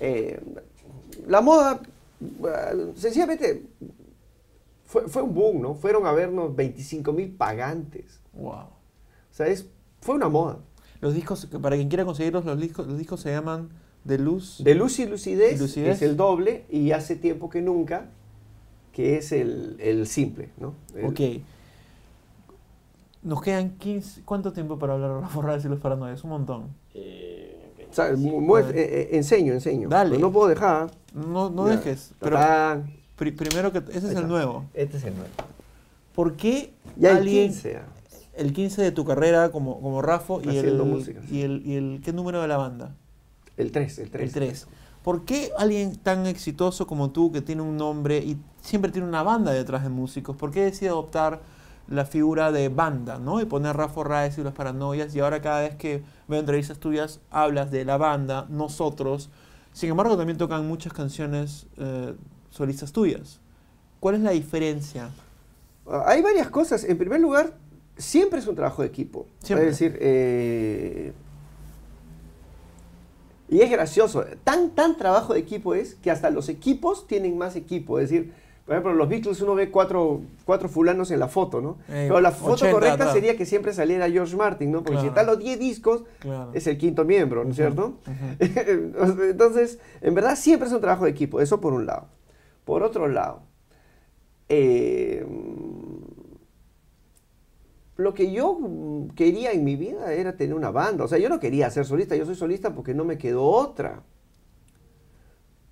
[0.00, 0.40] eh,
[1.26, 1.80] la moda,
[2.20, 3.62] eh, sencillamente,
[4.84, 5.74] fue, fue un boom, ¿no?
[5.74, 8.20] Fueron a vernos 25 mil pagantes.
[8.32, 8.52] Wow.
[8.52, 8.68] O
[9.32, 9.66] sea, es,
[10.00, 10.58] fue una moda.
[11.00, 13.68] Los discos, para quien quiera conseguirlos, los discos, los discos se llaman
[14.04, 14.62] De Luz.
[14.64, 15.96] De luz y lucidez, ¿Y lucidez?
[15.96, 18.06] es el doble y hace tiempo que nunca,
[18.92, 20.74] que es el, el simple, ¿no?
[20.94, 21.20] El- Ok.
[23.22, 24.22] Nos quedan 15...
[24.24, 26.22] ¿Cuánto tiempo para hablar de Rafa Raez y los paranoias?
[26.22, 26.68] Un montón.
[26.94, 27.35] Eh,
[27.90, 28.40] o sea, 25.
[28.40, 28.80] mu- mu- Dale.
[28.80, 29.88] eh, eh, enseño, enseño.
[29.88, 30.10] Dale.
[30.10, 30.90] Pero no puedo dejar.
[31.14, 31.76] No, no Ya.
[31.76, 32.12] dejes.
[32.20, 32.38] Pero
[33.16, 33.78] pri- primero que...
[33.78, 34.64] Ese es el nuevo.
[34.74, 35.30] Este es el nuevo.
[36.14, 37.48] ¿Por qué Ya el alguien...
[37.48, 37.76] 15.
[37.76, 37.82] ah.
[38.34, 41.36] el 15 de tu carrera como, como Rafo y Haciendo el, música, sí.
[41.38, 42.00] y, el, y el...
[42.04, 42.94] ¿Qué número de la banda?
[43.56, 44.22] El 3, el 3.
[44.28, 44.66] El 3.
[45.02, 49.22] ¿Por qué alguien tan exitoso como tú, que tiene un nombre y siempre tiene una
[49.22, 51.40] banda detrás de músicos, por qué decide adoptar
[51.88, 53.40] la figura de banda, ¿no?
[53.40, 57.20] Y poner Rafa Raez y los paranoias, y ahora cada vez que veo entrevistas tuyas
[57.30, 59.30] hablas de la banda, nosotros.
[59.72, 62.14] Sin embargo, también tocan muchas canciones eh,
[62.50, 63.40] solistas tuyas.
[64.00, 65.10] ¿Cuál es la diferencia?
[65.86, 66.84] Ah, Hay varias cosas.
[66.84, 67.54] En primer lugar,
[67.96, 69.26] siempre es un trabajo de equipo.
[69.42, 69.68] Siempre.
[69.68, 71.12] Es decir, eh,
[73.48, 74.24] y es gracioso.
[74.44, 77.98] Tan, tan trabajo de equipo es que hasta los equipos tienen más equipo.
[77.98, 78.32] Es decir,
[78.66, 81.78] por ejemplo, los Beatles uno ve cuatro, cuatro fulanos en la foto, ¿no?
[81.86, 84.78] Pero la foto 80 correcta sería que siempre saliera George Martin, ¿no?
[84.82, 85.08] Porque si Claro.
[85.08, 86.50] están los 10 discos, Claro.
[86.52, 87.94] es el quinto miembro, ¿no es cierto?
[88.40, 92.08] Entonces, en verdad siempre es un trabajo de equipo, eso por un lado.
[92.64, 93.42] Por otro lado,
[94.48, 95.24] eh,
[97.96, 98.58] lo que yo
[99.14, 101.04] quería en mi vida era tener una banda.
[101.04, 104.02] O sea, yo no quería ser solista, yo soy solista porque no me quedó otra.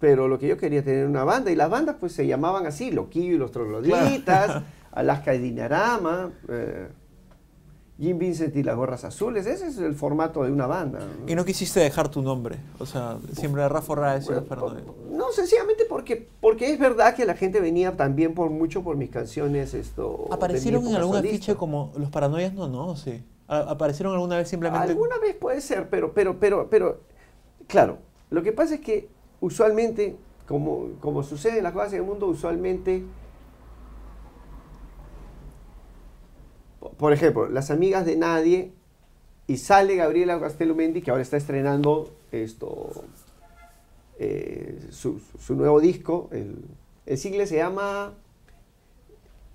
[0.04, 2.90] Pero lo que yo quería tener una banda, y las bandas pues se llamaban así,
[2.90, 6.88] Loquillo y los Trogloditas, Alaska y Dinarama, eh,
[7.98, 10.98] Jim Vincent y las Gorras Azules, ese es el formato de una banda.
[10.98, 11.26] ¿no?
[11.26, 12.58] Y no quisiste dejar tu nombre.
[12.78, 14.94] O sea, siempre era Rafa Raez y Bueno.
[15.10, 19.08] No, sencillamente porque, porque es verdad que la gente venía también por mucho por mis
[19.08, 20.28] canciones esto.
[20.30, 22.52] ¿Aparecieron en algún afiche como los paranoias?
[22.52, 23.24] No, no, sí.
[23.48, 24.86] ¿Aparecieron alguna vez simplemente?
[24.86, 27.00] Alguna vez puede ser, pero, pero, pero, pero,
[27.66, 29.13] claro, lo que pasa es que
[29.44, 30.16] usualmente,
[30.48, 33.04] como, como sucede en las cosas del mundo, usualmente,
[36.80, 38.72] po- por ejemplo, las amigas de nadie,
[39.46, 42.90] y sale Gabriela Castellumendi, que ahora está estrenando esto,
[44.18, 46.64] eh, su, su nuevo disco, el,
[47.04, 48.14] el single se llama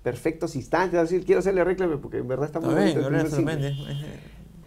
[0.04, 2.94] Perfectos Instantes, quiero hacerle reclame porque en verdad está muy bien,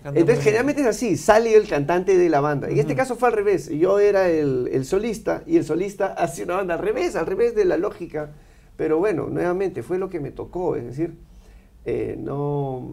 [0.06, 2.68] Entonces, generalmente es así, sale el cantante de la banda.
[2.68, 2.98] En este Ujú.
[2.98, 3.70] caso fue al revés.
[3.70, 7.56] Yo era el, el solista y el solista hace una banda al revés, al revés
[7.56, 8.32] de la lógica.
[8.76, 10.76] Pero bueno, nuevamente, fue lo que me tocó.
[10.76, 11.16] Es decir,
[11.86, 12.88] eh, no...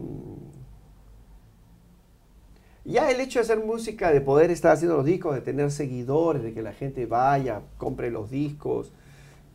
[2.83, 6.41] Ya el hecho de hacer música, de poder estar haciendo los discos, de tener seguidores,
[6.41, 8.91] de que la gente vaya, compre los discos,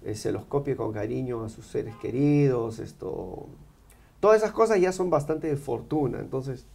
[0.05, 3.47] eh, se los copie con cariño a sus seres queridos, esto...
[4.21, 6.21] Todas esas cosas ya son bastante de fortuna.
[6.21, 6.67] Entonces,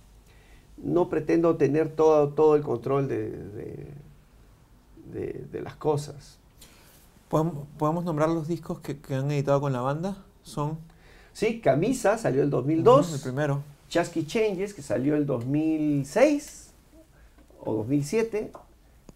[0.84, 3.88] no pretendo tener todo, todo el control de, de,
[5.14, 6.38] de- de las cosas.
[7.30, 10.18] ¿Podemos, nombrar los discos que, que han editado con la banda?
[10.44, 10.78] Son
[11.34, 13.64] Sí, Camisa salió el Ujú, 2002, el primero.
[13.90, 16.72] Chasky Changes, que salió el 2006
[17.64, 18.52] o 2007,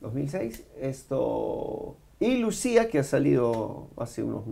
[0.01, 4.43] 2006, esto, y Lucía, que ha salido hace unos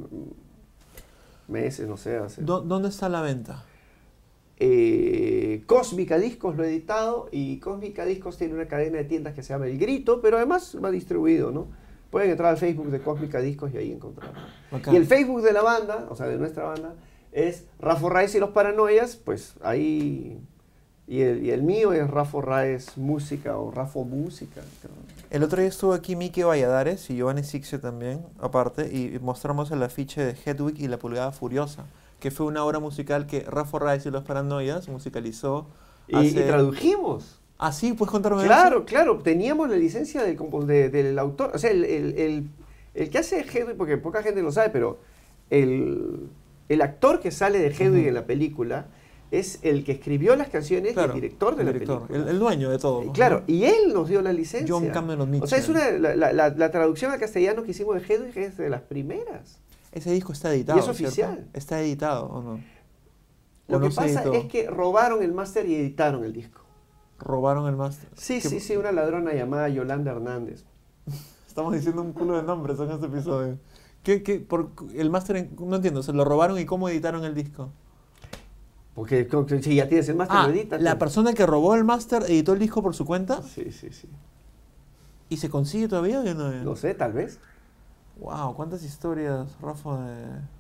[1.48, 2.42] meses, no sé, hace...
[2.42, 3.64] ¿Dó- ¿Dónde está la venta?
[4.58, 9.44] Eh, Cósmica Discos lo he editado y Cósmica Discos tiene una cadena de tiendas que
[9.44, 11.68] se llama El Grito, pero además va distribuido, ¿no?
[12.12, 14.40] Pueden entrar al Facebook de Cósmica Discos y ahí encontrarlo.
[14.92, 16.94] Y el Facebook de la banda, o sea, de nuestra banda,
[17.32, 20.40] es Rafa Raez y los Paranoias, pues ahí...
[21.06, 24.62] Y el, y el mío es Rafa Raez Música o Rafo Música.
[24.82, 24.94] creo.
[25.32, 29.84] El otro día estuvo aquí Miki Valladares y Giovanni Sixio también, aparte, y mostramos el
[29.84, 31.88] afiche de Hedwig y la Pulgada Furiosa,
[32.24, 35.68] que fue una obra musical que Rafa Raez y los Paranoias musicalizó.
[36.08, 37.42] Y, y hace- tradujimos.
[37.58, 41.70] Ah, sí, puedes contarme Claro, claro, teníamos la licencia del, de- del autor, o sea,
[41.72, 42.48] el, el- el-
[42.94, 45.00] el que hace Hedwig, porque poca gente lo sabe, pero
[45.50, 46.30] el,
[46.70, 48.08] el actor que sale de Hedwig Ujú.
[48.08, 48.86] en la película
[49.32, 52.24] es el que escribió las canciones y el director de el la director, película.
[52.24, 53.02] El, el dueño de todo.
[53.02, 53.12] Eh, ¿no?
[53.14, 54.74] Claro, y él nos dio la licencia.
[54.74, 56.00] John Cameron O sea, es Mitchell.
[56.00, 59.60] una, la- la- la traducción al castellano que hicimos de Hedwig es de las primeras.
[59.94, 60.78] Ese disco está editado.
[60.78, 61.04] Y es ¿cierto?
[61.06, 61.48] oficial.
[61.54, 62.60] Está editado, ¿o no?
[63.70, 66.60] Lo ¿O que no pasa es que robaron el máster y editaron el disco.
[67.20, 68.10] Robaron el máster.
[68.16, 70.66] Sí, ¿Qué- sí, sí, una ladrona llamada Yolanda Hernández.
[71.48, 73.58] Estamos diciendo un culo de nombres en este episodio.
[74.02, 77.70] ¿Qué, qué, por, el máster, no entiendo, ¿se lo robaron y cómo editaron el disco?
[78.96, 79.28] Porque
[79.62, 80.82] si ya tienes el máster, Ah, lo editas.
[80.82, 84.08] la persona que robó el máster editó el disco por su cuenta Sí, sí, sí.
[85.30, 86.52] y se consigue todavía o no?
[86.64, 87.40] No sé, tal vez.
[88.20, 89.98] Wow, cuántas historias, Rafa.
[90.06, 90.54] de-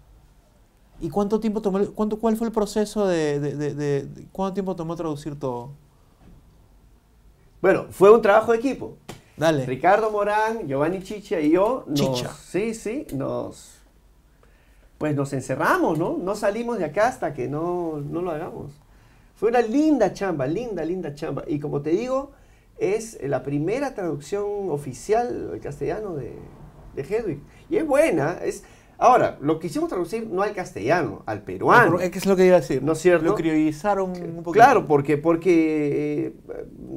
[0.99, 4.76] ¿Y cuánto tiempo tomó, el- cuánto, cuál fue el proceso de, de, de- cuánto tiempo
[4.76, 5.72] tomó traducir todo?
[7.62, 8.95] Bueno, fue un trabajo de equipo.
[9.38, 9.66] Dale.
[9.66, 12.30] Ricardo Morán, Giovanni Chicha y yo nos, Chicha.
[12.34, 13.80] sí, sí, nos
[14.99, 16.18] pues nos encerramos, ¿no?
[16.18, 18.72] No salimos de acá hasta que no, no lo hagamos.
[19.36, 21.43] Fue una linda chamba, linda, linda chamba.
[21.47, 22.32] Y como te digo,
[22.78, 26.38] es la primera traducción oficial al castellano de,
[26.96, 27.39] de Hedwig.
[27.70, 28.39] Y es buena.
[28.44, 28.64] Es,
[28.98, 32.00] ahora, lo quisimos traducir no al castellano, al peruano.
[32.00, 32.82] Es que es lo que iba a decir.
[32.84, 33.26] ¿No es cierto?
[33.26, 34.52] Lo criollizaron un poquito.
[34.52, 36.34] Claro, porque, porque eh,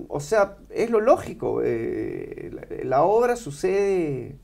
[0.09, 1.63] o sea, es lo lógico.
[1.65, 4.37] eh, la, la obra sucede.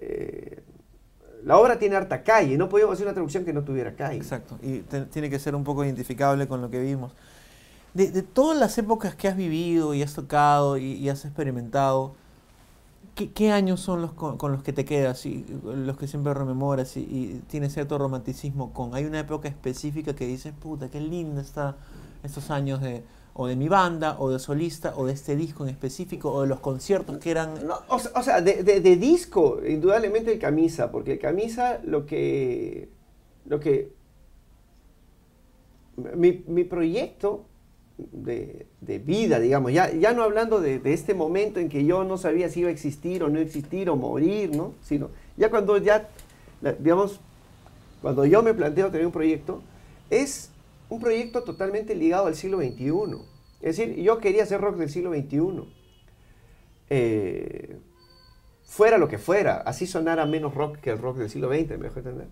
[0.00, 0.62] eh,
[1.44, 2.56] la obra tiene harta calle.
[2.58, 4.16] No podíamos hacer una traducción que no tuviera calle.
[4.16, 7.12] Exacto, y te- tiene que ser un poco identificable con lo que vimos.
[7.94, 12.14] De, de todas las épocas que has vivido y has tocado y, y has experimentado,
[13.16, 17.00] ¿Qué, años son los con, los que te quedas y los que siempre rememoras y,
[17.00, 18.94] y tienes cierto romanticismo con?
[18.94, 21.76] ¿Hay una época específica que dices, puta, qué linda está
[22.22, 23.02] estos años de
[23.38, 26.48] o de mi banda, o de solista, o de este disco en específico, o de
[26.48, 27.66] los conciertos que eran...
[27.66, 32.88] No, o, sea- de, disco, indudablemente el camisa, porque camisa lo que.
[33.44, 33.92] Lo que.
[35.96, 37.44] Mi proyecto
[37.98, 38.66] de,
[38.98, 42.60] vida, digamos, ya, ya no hablando de, este momento en que yo no sabía si
[42.60, 44.74] iba a existir o no existir o morir, ¿no?
[44.82, 46.08] Sino ya cuando ya,
[46.78, 47.20] digamos,
[48.02, 49.62] cuando yo me planteo tener un proyecto,
[50.10, 50.50] es
[50.88, 52.92] un proyecto totalmente ligado al siglo XXI.
[53.62, 55.64] Es decir, yo quería hacer rock del siglo XXI
[56.90, 57.78] eh,
[58.64, 61.84] fuera lo que fuera, así sonara menos rock que el rock del siglo XX, me
[61.88, 62.28] dejo entender.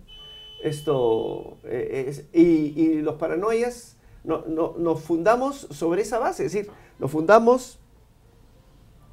[0.63, 3.94] Esto, eh, es- y, y los paranoias
[4.25, 7.79] no- no- nos fundamos sobre esa base, es decir, nos fundamos,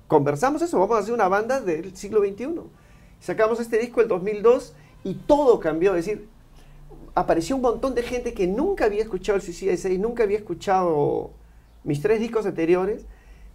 [0.09, 2.61] conversamos eso, vamos a hacer una banda del siglo XXI.
[3.21, 6.29] Sacamos este disco el 2002 y todo cambió, es decir,
[7.15, 11.31] apareció un montón de gente que nunca había escuchado el Suicide 6, nunca había escuchado
[11.85, 13.05] mis tres discos anteriores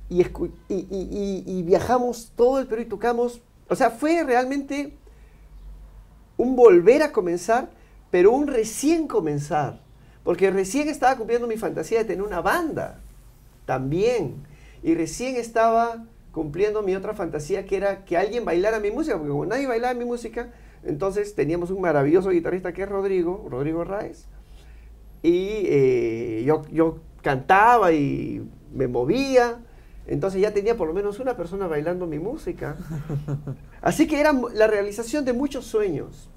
[0.09, 0.21] y,
[0.69, 3.41] y viajamos todo el Perú y tocamos.
[3.69, 4.97] O sea, fue realmente
[6.37, 7.69] un volver a comenzar,
[8.11, 9.81] pero un recién comenzar.
[10.27, 12.99] Porque recién estaba cumpliendo mi fantasía de tener una banda
[13.65, 14.43] también.
[14.83, 16.03] Y recién estaba
[16.33, 19.93] cumpliendo mi otra fantasía que era que alguien bailara mi música, porque como nadie bailaba
[19.93, 20.49] mi música,
[20.83, 24.25] entonces teníamos un maravilloso guitarrista que es Rodrigo, Rodrigo Raez,
[25.23, 29.59] y eh, yo, yo cantaba y me movía,
[30.07, 32.75] entonces ya tenía por lo menos una persona bailando mi música.
[33.81, 36.29] Así que era la realización de muchos sueños.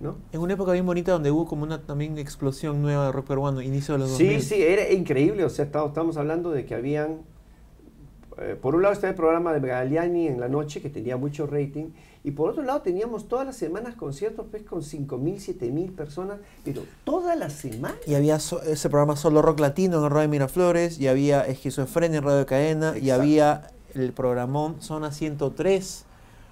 [0.00, 0.16] ¿No?
[0.32, 3.60] En una época bien bonita donde hubo como una también explosión nueva de rock peruano,
[3.62, 4.42] inicio de los Sí, 2000.
[4.42, 5.44] sí, era increíble.
[5.44, 7.20] O sea, estamos, estamos hablando de que habían.
[8.38, 11.46] eh, por un lado está el programa de Galiani en la noche, que tenía mucho
[11.46, 11.86] rating.
[12.22, 16.38] Y por otro lado teníamos todas las semanas conciertos pues, con 5.000, 7.000 personas.
[16.64, 17.96] Pero todas las semanas.
[18.06, 22.24] Y había so- ese programa Solo Rock Latino en Radio Miraflores, y había Esquizofrenia en
[22.24, 26.04] Radio Cadena, y había el programón Zona 103,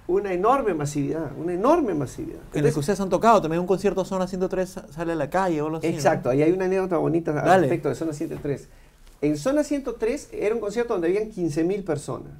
[0.07, 2.35] Una enorme masividad, una enorme masividad.
[2.37, 3.41] en el que Entonces, ustedes han tocado.
[3.41, 5.87] También un concierto Zona 103 sa- sale a la calle o algo así.
[5.87, 5.93] ¿no?
[5.93, 7.61] Exacto, ahí hay una anécdota bonita al Dale.
[7.61, 8.67] respecto de Zona 103.
[9.21, 12.33] En Zona 103 era un concierto donde habían 15.000 personas.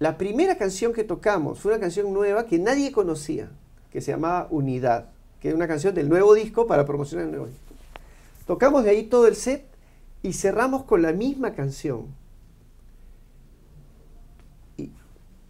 [0.00, 3.48] La primera canción que tocamos fue una canción nueva que nadie conocía,
[3.92, 7.46] que se llamaba Unidad, que es una canción del nuevo disco para promocionar el nuevo
[7.46, 7.60] disco.
[8.48, 9.64] Tocamos de ahí todo el set
[10.24, 12.06] y cerramos con la misma canción.
[14.76, 14.90] Y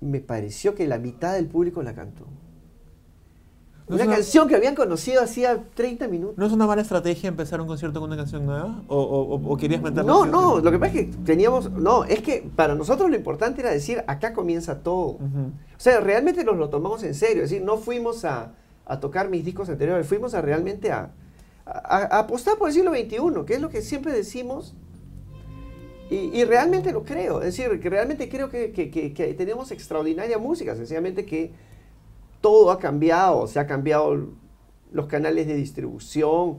[0.03, 2.27] me pareció que la mitad del público la cantó.
[3.89, 6.39] ¿No es Una una- canción que habían conocido hacía 30 minutos.
[6.39, 8.83] ¿No es una mala estrategia empezar un concierto con una canción nueva?
[8.89, 12.21] ¿O, o- o- querías meterla No, no, lo que pasa es que teníamos, no, es
[12.23, 15.19] que para nosotros lo importante era decir, acá comienza todo.
[15.19, 15.19] O
[15.79, 18.53] sea, realmente nos lo tomamos en serio, es decir, no fuimos a,
[18.87, 21.11] a tocar mis discos anteriores, fuimos a realmente a,
[21.67, 24.75] a- a apostar por el siglo XXI, que es lo que siempre decimos,
[26.15, 29.71] y, y realmente lo creo, es decir, que realmente creo que, que- que- que tenemos
[29.71, 31.51] extraordinaria música, sencillamente que
[32.41, 34.29] todo ha cambiado, se ha cambiado
[34.93, 36.59] los canales de distribución,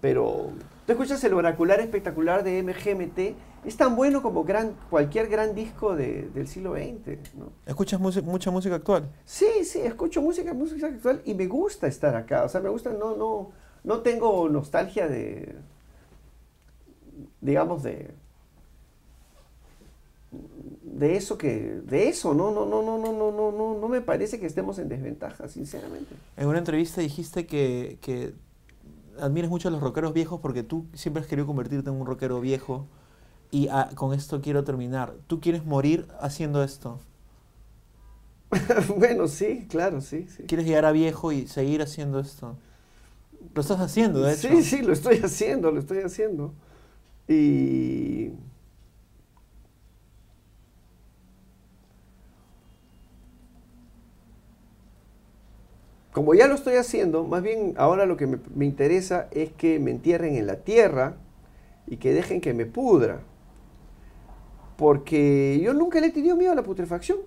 [0.00, 0.50] pero
[0.86, 3.34] tú escuchas el oracular espectacular de MGMT,
[3.64, 7.52] es tan bueno como gran, cualquier gran disco de- del siglo XX, ¿no?
[7.66, 9.08] ¿Escuchas mucha música actual?
[9.24, 12.44] Sí, sí, escucho música, música actual y me gusta estar acá.
[12.44, 13.50] O sea, me gusta, no, no,
[13.84, 15.54] no tengo nostalgia de,
[17.40, 18.14] digamos, de,
[20.92, 24.00] de eso que, de eso, no, no, no, no, no, no, no, no, no me
[24.00, 26.14] parece que estemos en desventaja, sinceramente.
[26.36, 28.34] En una entrevista dijiste que, que
[29.18, 32.40] admiras mucho a los rockeros viejos porque tú siempre has querido convertirte en un rockero
[32.40, 32.86] viejo.
[33.50, 35.14] Y ah, con esto quiero terminar.
[35.26, 37.00] ¿Tú quieres morir haciendo esto?
[38.96, 40.44] bueno, sí, claro, sí, sí.
[40.44, 42.56] ¿Quieres llegar a viejo y seguir haciendo esto?
[43.54, 44.48] Lo estás haciendo, de hecho.
[44.48, 46.54] Sí, sí, lo estoy haciendo, lo estoy haciendo.
[47.28, 48.30] Y
[56.12, 59.90] como ya lo estoy haciendo, más bien ahora lo que me, interesa es que me
[59.90, 61.16] entierren en la tierra
[61.86, 63.20] y que dejen que me pudra.
[64.76, 67.18] Porque yo nunca le he tenido miedo a la putrefacción.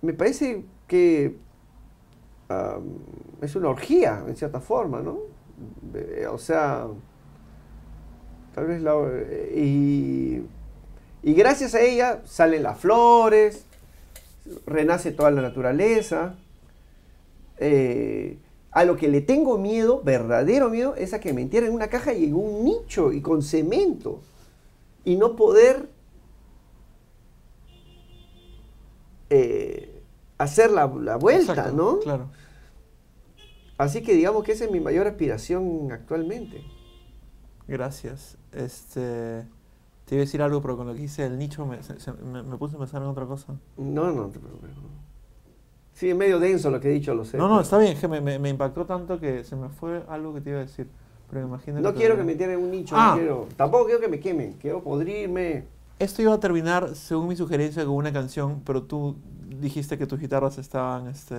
[0.00, 1.36] Me parece que
[3.42, 5.18] es una orgía, en cierta forma, ¿no?
[5.94, 6.86] Eh, o sea,
[8.54, 8.94] tal vez la...
[9.54, 10.42] Y,
[11.22, 13.66] y gracias a ella salen las flores,
[14.64, 16.36] renace toda la naturaleza.
[17.58, 18.38] Eh,
[18.70, 21.88] a lo que le tengo miedo, verdadero miedo, es a que me entierren en una
[21.88, 24.20] caja y en un nicho y con cemento.
[25.04, 25.88] Y no poder
[29.30, 30.02] eh,
[30.38, 31.98] hacer la, la vuelta, Exacto, ¿no?
[32.00, 32.28] Claro.
[33.78, 36.62] Así que digamos que esa es mi mayor aspiración actualmente.
[37.68, 38.38] Gracias.
[38.52, 39.44] Este.
[40.04, 42.56] Te iba a decir algo, pero que hice el nicho me, se- se- me- me
[42.56, 43.58] puse a pensar en otra cosa.
[43.76, 44.70] No, no te preocupes.
[45.96, 47.38] Sí, medio denso lo que he dicho, lo sé.
[47.38, 50.34] No, no, está bien, que me, me- me impactó tanto que se me fue algo
[50.34, 50.86] que te iba a decir.
[51.30, 53.12] Pero imagino No te- quiero que me tiren un nicho, Ah.
[53.12, 53.48] no quiero.
[53.56, 55.64] Tampoco quiero que me quemen, quiero podrirme.
[55.98, 59.16] Esto iba a terminar, según mi sugerencia, con una canción, pero tú
[59.58, 61.34] dijiste que tus guitarras estaban, este...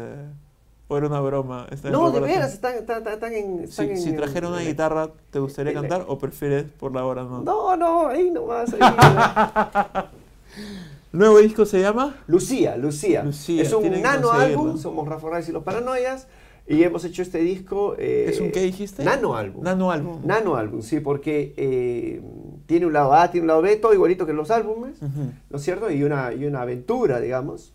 [0.89, 1.67] O era una broma.
[1.91, 3.63] No, de veras, están, están, están- en.
[3.65, 7.03] están Si, en si trajera una en guitarra, ¿te gustaría cantar o prefieres por la
[7.05, 7.41] hora no?
[7.43, 8.73] No, no, ahí nomás.
[8.73, 8.79] ahí.
[11.11, 12.17] ¿Nuevo disco se llama?
[12.27, 13.23] Lucía, Lucía.
[13.23, 16.27] Lucía, es un nano álbum, somos Rafa Reyes y los Paranoias.
[16.69, 17.95] Y hemos hecho este disco.
[17.97, 19.05] eh, ¿Es un qué dijiste?
[19.05, 19.63] Nano álbum.
[19.63, 20.19] Nano álbum.
[20.25, 22.21] Nano álbum, sí, porque eh,
[22.65, 24.97] tiene un lado A, tiene un lado B, todo igualito que los álbumes.
[25.01, 25.89] ¿no es cierto?
[25.89, 27.73] Y una, y una aventura, digamos.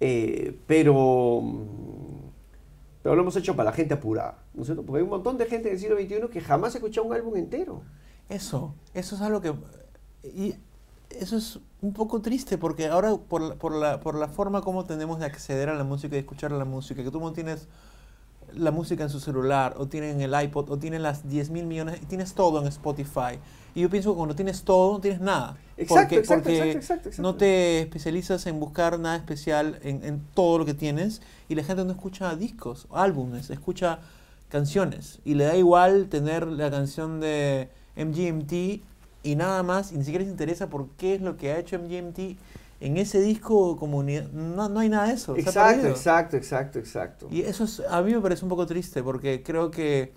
[0.00, 1.42] Eh, pero,
[3.02, 4.84] pero lo hemos hecho para la gente apurada, ¿no es cierto?
[4.84, 7.36] Porque hay un montón de gente del siglo XXI que jamás ha escuchado un álbum
[7.36, 7.82] entero.
[8.28, 9.52] Eso, eso es algo que...
[10.24, 10.54] Y
[11.10, 14.84] eso es un poco triste porque ahora por la, por la, por la forma como
[14.84, 17.68] tenemos de acceder a la música y escuchar la música, que tú no tienes
[18.54, 22.00] la música en su celular o tienen el iPod o tienen las 10 mil millones
[22.02, 23.38] y tienes todo en Spotify.
[23.74, 25.56] Y yo pienso que cuando tienes todo no tienes nada.
[25.76, 27.22] Exacto, porque exacto, porque exacto, exacto, exacto.
[27.22, 31.62] no te especializas en buscar nada especial en, en todo lo que tienes y la
[31.62, 34.00] gente no escucha discos, álbumes, escucha
[34.48, 38.82] canciones y le da igual tener la canción de MGMT
[39.28, 41.78] y nada más y ni siquiera les interesa por qué es lo que ha hecho
[41.78, 42.38] MGMT
[42.80, 47.28] en ese disco comunidad no, no hay nada de eso Exacto, exacto, exacto, exacto.
[47.30, 50.14] y eso es, a mí me parece un poco triste porque creo que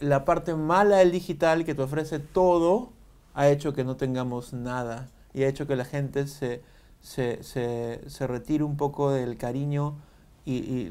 [0.00, 2.92] la parte mala del digital que te ofrece todo
[3.34, 6.62] ha hecho que no tengamos nada y ha hecho que la gente se,
[7.00, 9.96] se, se, se retire un poco del cariño
[10.46, 10.88] y,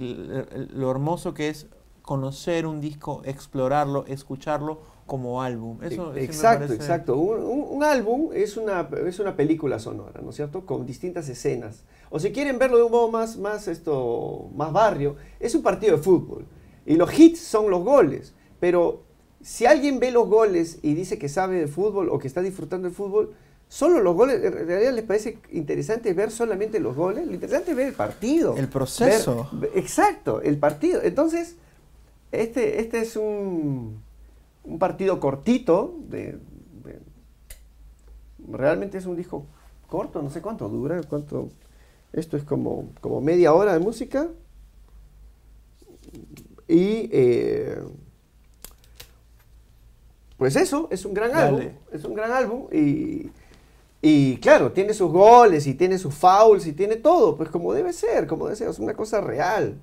[0.73, 1.67] lo hermoso que es
[2.01, 5.77] conocer un disco, explorarlo, escucharlo como álbum.
[5.83, 7.17] Eso, me exacto, exacto.
[7.17, 10.65] Un, un- un álbum es una, es una película sonora, ¿no es cierto?
[10.65, 11.83] Con distintas escenas.
[12.09, 15.97] O si quieren verlo de un modo más, más, esto, más barrio, es un partido
[15.97, 16.45] de fútbol.
[16.85, 18.33] Y los hits son los goles.
[18.61, 19.03] Pero
[19.41, 22.87] si alguien ve los goles y dice que sabe de fútbol o que está disfrutando
[22.87, 23.33] del fútbol,
[23.67, 27.27] solo los goles, en realidad les parece interesante ver solamente los goles.
[27.27, 28.55] Lo interesante es ver el partido.
[28.57, 29.47] El proceso.
[29.51, 31.01] Ver- exacto, el partido.
[31.03, 31.55] Entonces,
[32.31, 34.01] este, este es un,
[34.63, 35.95] un partido cortito.
[36.09, 36.39] De,
[36.83, 36.99] de-
[38.47, 39.45] realmente es un disco
[39.87, 41.49] corto, no sé cuánto dura, cuánto.
[42.13, 44.29] Esto es como, como media hora de música.
[46.67, 47.79] Y eh,
[50.37, 51.47] pues eso, es un gran Dale.
[51.47, 51.73] álbum.
[51.91, 52.67] Es un gran álbum.
[52.71, 53.29] Y,
[54.01, 57.91] y claro, tiene sus goles y tiene sus fouls y tiene todo, pues como debe
[57.93, 59.77] ser, como debe ser, es una cosa real.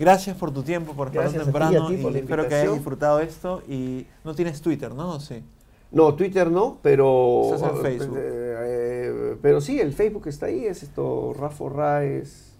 [0.00, 2.54] Gracias por tu tiempo, por estar a ti, temprano a ti y por espero que
[2.54, 5.10] hayas disfrutado esto y no tienes Twitter, ¿no?
[5.16, 5.44] ¿O Sí.
[5.92, 7.52] No, Twitter no, pero.
[7.54, 8.16] Estás en Facebook.
[8.18, 12.54] eh, eh, pero sí, el Facebook está ahí, es esto, Rafa Raes.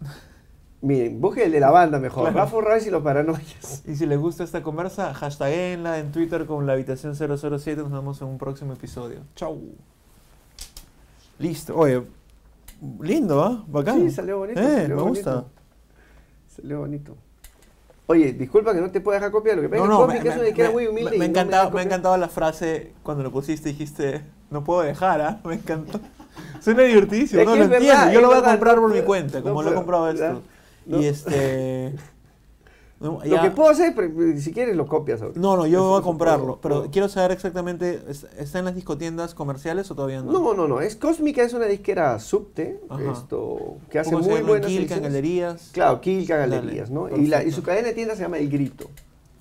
[0.82, 2.38] Miren, busque el de la banda mejor, Claro.
[2.38, 3.82] Rafa Raes y los paranoias.
[3.86, 7.82] Y si les gusta esta conversa, hashtaguenla en Twitter con la habitación 007.
[7.82, 9.20] Nos vemos en un próximo episodio.
[9.36, 9.60] Chau.
[11.38, 11.76] Listo.
[11.76, 12.02] Oye,
[13.00, 13.62] lindo, ¿ah?
[13.68, 14.00] Bacán.
[14.00, 14.58] Sí, salió bonito.
[14.60, 15.08] Eh, salió me bonito.
[15.08, 15.44] gusta.
[16.60, 17.16] Salió bonito.
[18.06, 20.04] Oye, disculpa que no te pueda dejar copiar, lo que pasa No, que no, me,
[20.20, 21.10] una me- me- muy humilde.
[21.12, 25.20] me- me no me ha encantado la frase cuando lo pusiste, dijiste, no puedo dejar,
[25.20, 25.40] ¿ah?
[25.44, 26.00] Me encantó.
[26.60, 28.10] Suena divertidísimo, Es no que lo entiendo.
[28.12, 30.42] Yo lo voy a comprar no por mi cuenta, no como lo he comprado esto.
[30.86, 31.94] Y este.
[33.00, 35.22] No, Lo que puedo hacer, pre- si quieres, lo copias.
[35.22, 35.40] ahorita.
[35.40, 39.34] No, no, yo voy a comprarlo, pero quiero saber exactamente, ¿es- ¿está en las discotiendas
[39.34, 40.30] comerciales o todavía no?
[40.32, 43.12] No, no, no, es Cósmica, es una disquera subte, Ajá.
[43.12, 45.02] esto, que hace ¿Cómo se muy buenas en ediciones.
[45.04, 45.70] galerías.
[45.72, 47.08] Claro, Kilka Dale, Galerías, ¿no?
[47.08, 48.90] Y, la, y su cadena de tiendas se llama El Grito.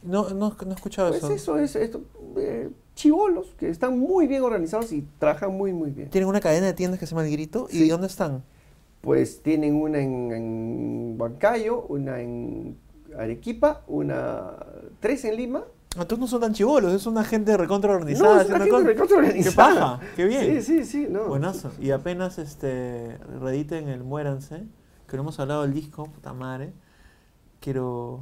[0.04, 1.34] No, no, no he escuchado Pues eso.
[1.34, 2.00] eso es, esto,
[2.38, 6.10] eh, chivolos, que están muy bien organizados y trabajan muy, muy bien.
[6.10, 7.68] Tienen una cadena de tiendas que se llama El Grito.
[7.70, 8.42] ¿Y dónde están?
[9.02, 12.78] Pues tienen una en, en Huancayo, una en
[13.18, 14.52] Arequipa, una
[15.00, 15.64] tres en Lima.
[15.96, 18.36] Entonces no son tan chivolos, es una gente recontra organizada.
[18.36, 19.50] no, es una gente recontra organizada.
[19.50, 20.00] ¡Qué paja!
[20.16, 20.62] ¡Qué bien!
[20.62, 21.26] Sí, sí, sí, no.
[21.26, 21.72] Buenazo.
[21.80, 24.64] Y apenas este rediten el Muéranse,
[25.08, 26.74] que no hemos hablado del disco, puta madre.
[27.60, 28.22] Quiero.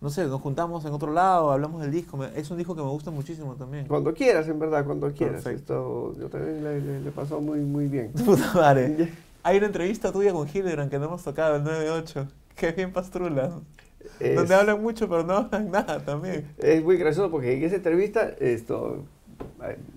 [0.00, 2.22] No sé, nos juntamos en otro lado, hablamos del disco.
[2.24, 3.86] Es un disco que me gusta muchísimo también.
[3.88, 5.42] Cuando quieras, en verdad, cuando quieras.
[5.42, 6.12] Perfecto.
[6.12, 8.12] Esto, yo también le, le, le pasó muy, muy bien.
[8.24, 9.12] Puta madre.
[9.42, 12.28] Hay una entrevista tuya con Hildebrand que no hemos tocado, el 9-8.
[12.54, 13.50] Qué bien pastrula.
[14.20, 16.46] Es- Donde hablan mucho, pero no hablan nada también.
[16.58, 19.04] Es muy gracioso porque en esa entrevista esto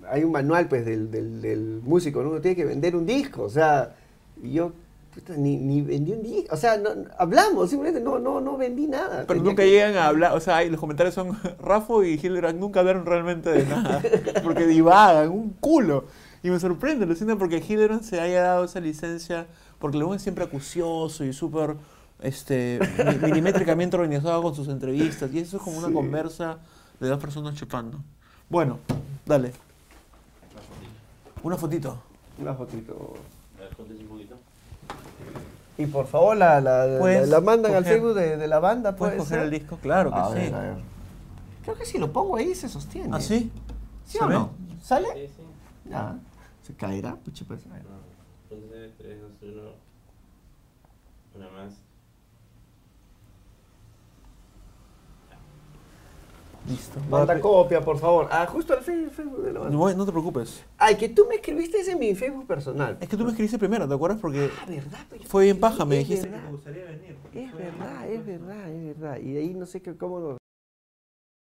[0.10, 2.30] hay- un manual pues del, del- del músico, ¿no?
[2.30, 3.96] Uno tiene que vender un disco, o sea,
[4.44, 4.72] yo
[5.14, 6.44] puta, ni, ni vendí un día.
[6.52, 9.26] O sea, no, hablamos, simplemente no, no, no vendí nada.
[9.28, 12.60] Pero Tenía nunca que- llegan a hablar, o sea, los comentarios son Rafa y Hildebrand
[12.60, 14.02] nunca hablaron realmente de nada,
[14.44, 16.06] porque divagan, un culo.
[16.44, 19.46] Y me sorprende, lo siento, porque Hildebrand se haya dado esa licencia,
[19.78, 21.76] porque León es siempre acucioso y súper
[22.22, 25.94] este, mi- milimétricamente organizado con sus entrevistas, y eso es como una Sí.
[25.94, 26.58] conversa
[27.00, 28.00] de dos personas chupando.
[28.50, 28.80] Bueno,
[29.26, 29.52] dale,
[30.52, 31.42] Una fotito.
[31.44, 32.02] una fotito.
[32.40, 33.14] Una fotito.
[33.58, 34.36] A ver, ponte un poquito.
[35.78, 39.24] Y por favor, la, la, la- mandan al Facebook de, de la banda, ¿Puedes ¿puede
[39.26, 39.46] coger ser?
[39.46, 39.78] el disco?
[39.82, 40.34] Claro que a sí.
[40.36, 40.76] ver, a ver.
[41.64, 43.10] Creo que si lo pongo ahí se sostiene.
[43.12, 43.52] ¿Ah, sí?
[44.06, 44.34] ¿Sí ¿Se o ve?
[44.36, 44.52] no?
[44.84, 45.08] ¿Sale?
[45.14, 45.90] Sí, sí.
[45.90, 46.16] Ya.
[46.64, 47.16] ¿Se caerá?
[47.16, 47.62] Pucha, pues.
[48.50, 49.62] Entonces, 3, 2, 1.
[51.36, 51.74] Una más.
[56.68, 57.00] Listo.
[57.10, 58.28] Manda copia, por favor.
[58.32, 59.76] Ah, justo al Facebook de la banda.
[59.76, 60.64] No, no te preocupes.
[60.78, 62.98] Ay, que tú me escribiste ese en mi Facebook personal.
[63.02, 64.20] Es que tú me escribiste primero, ¿te acuerdas?
[64.22, 65.00] Porque Ah, ¿verdad?
[65.10, 66.52] Pues yo fue bien paja, me dijiste verdad.
[66.52, 67.18] gustaría venir.
[67.34, 69.18] Es verdad, es verdad, es verdad.
[69.20, 70.38] Y de ahí no sé qué, cómo lo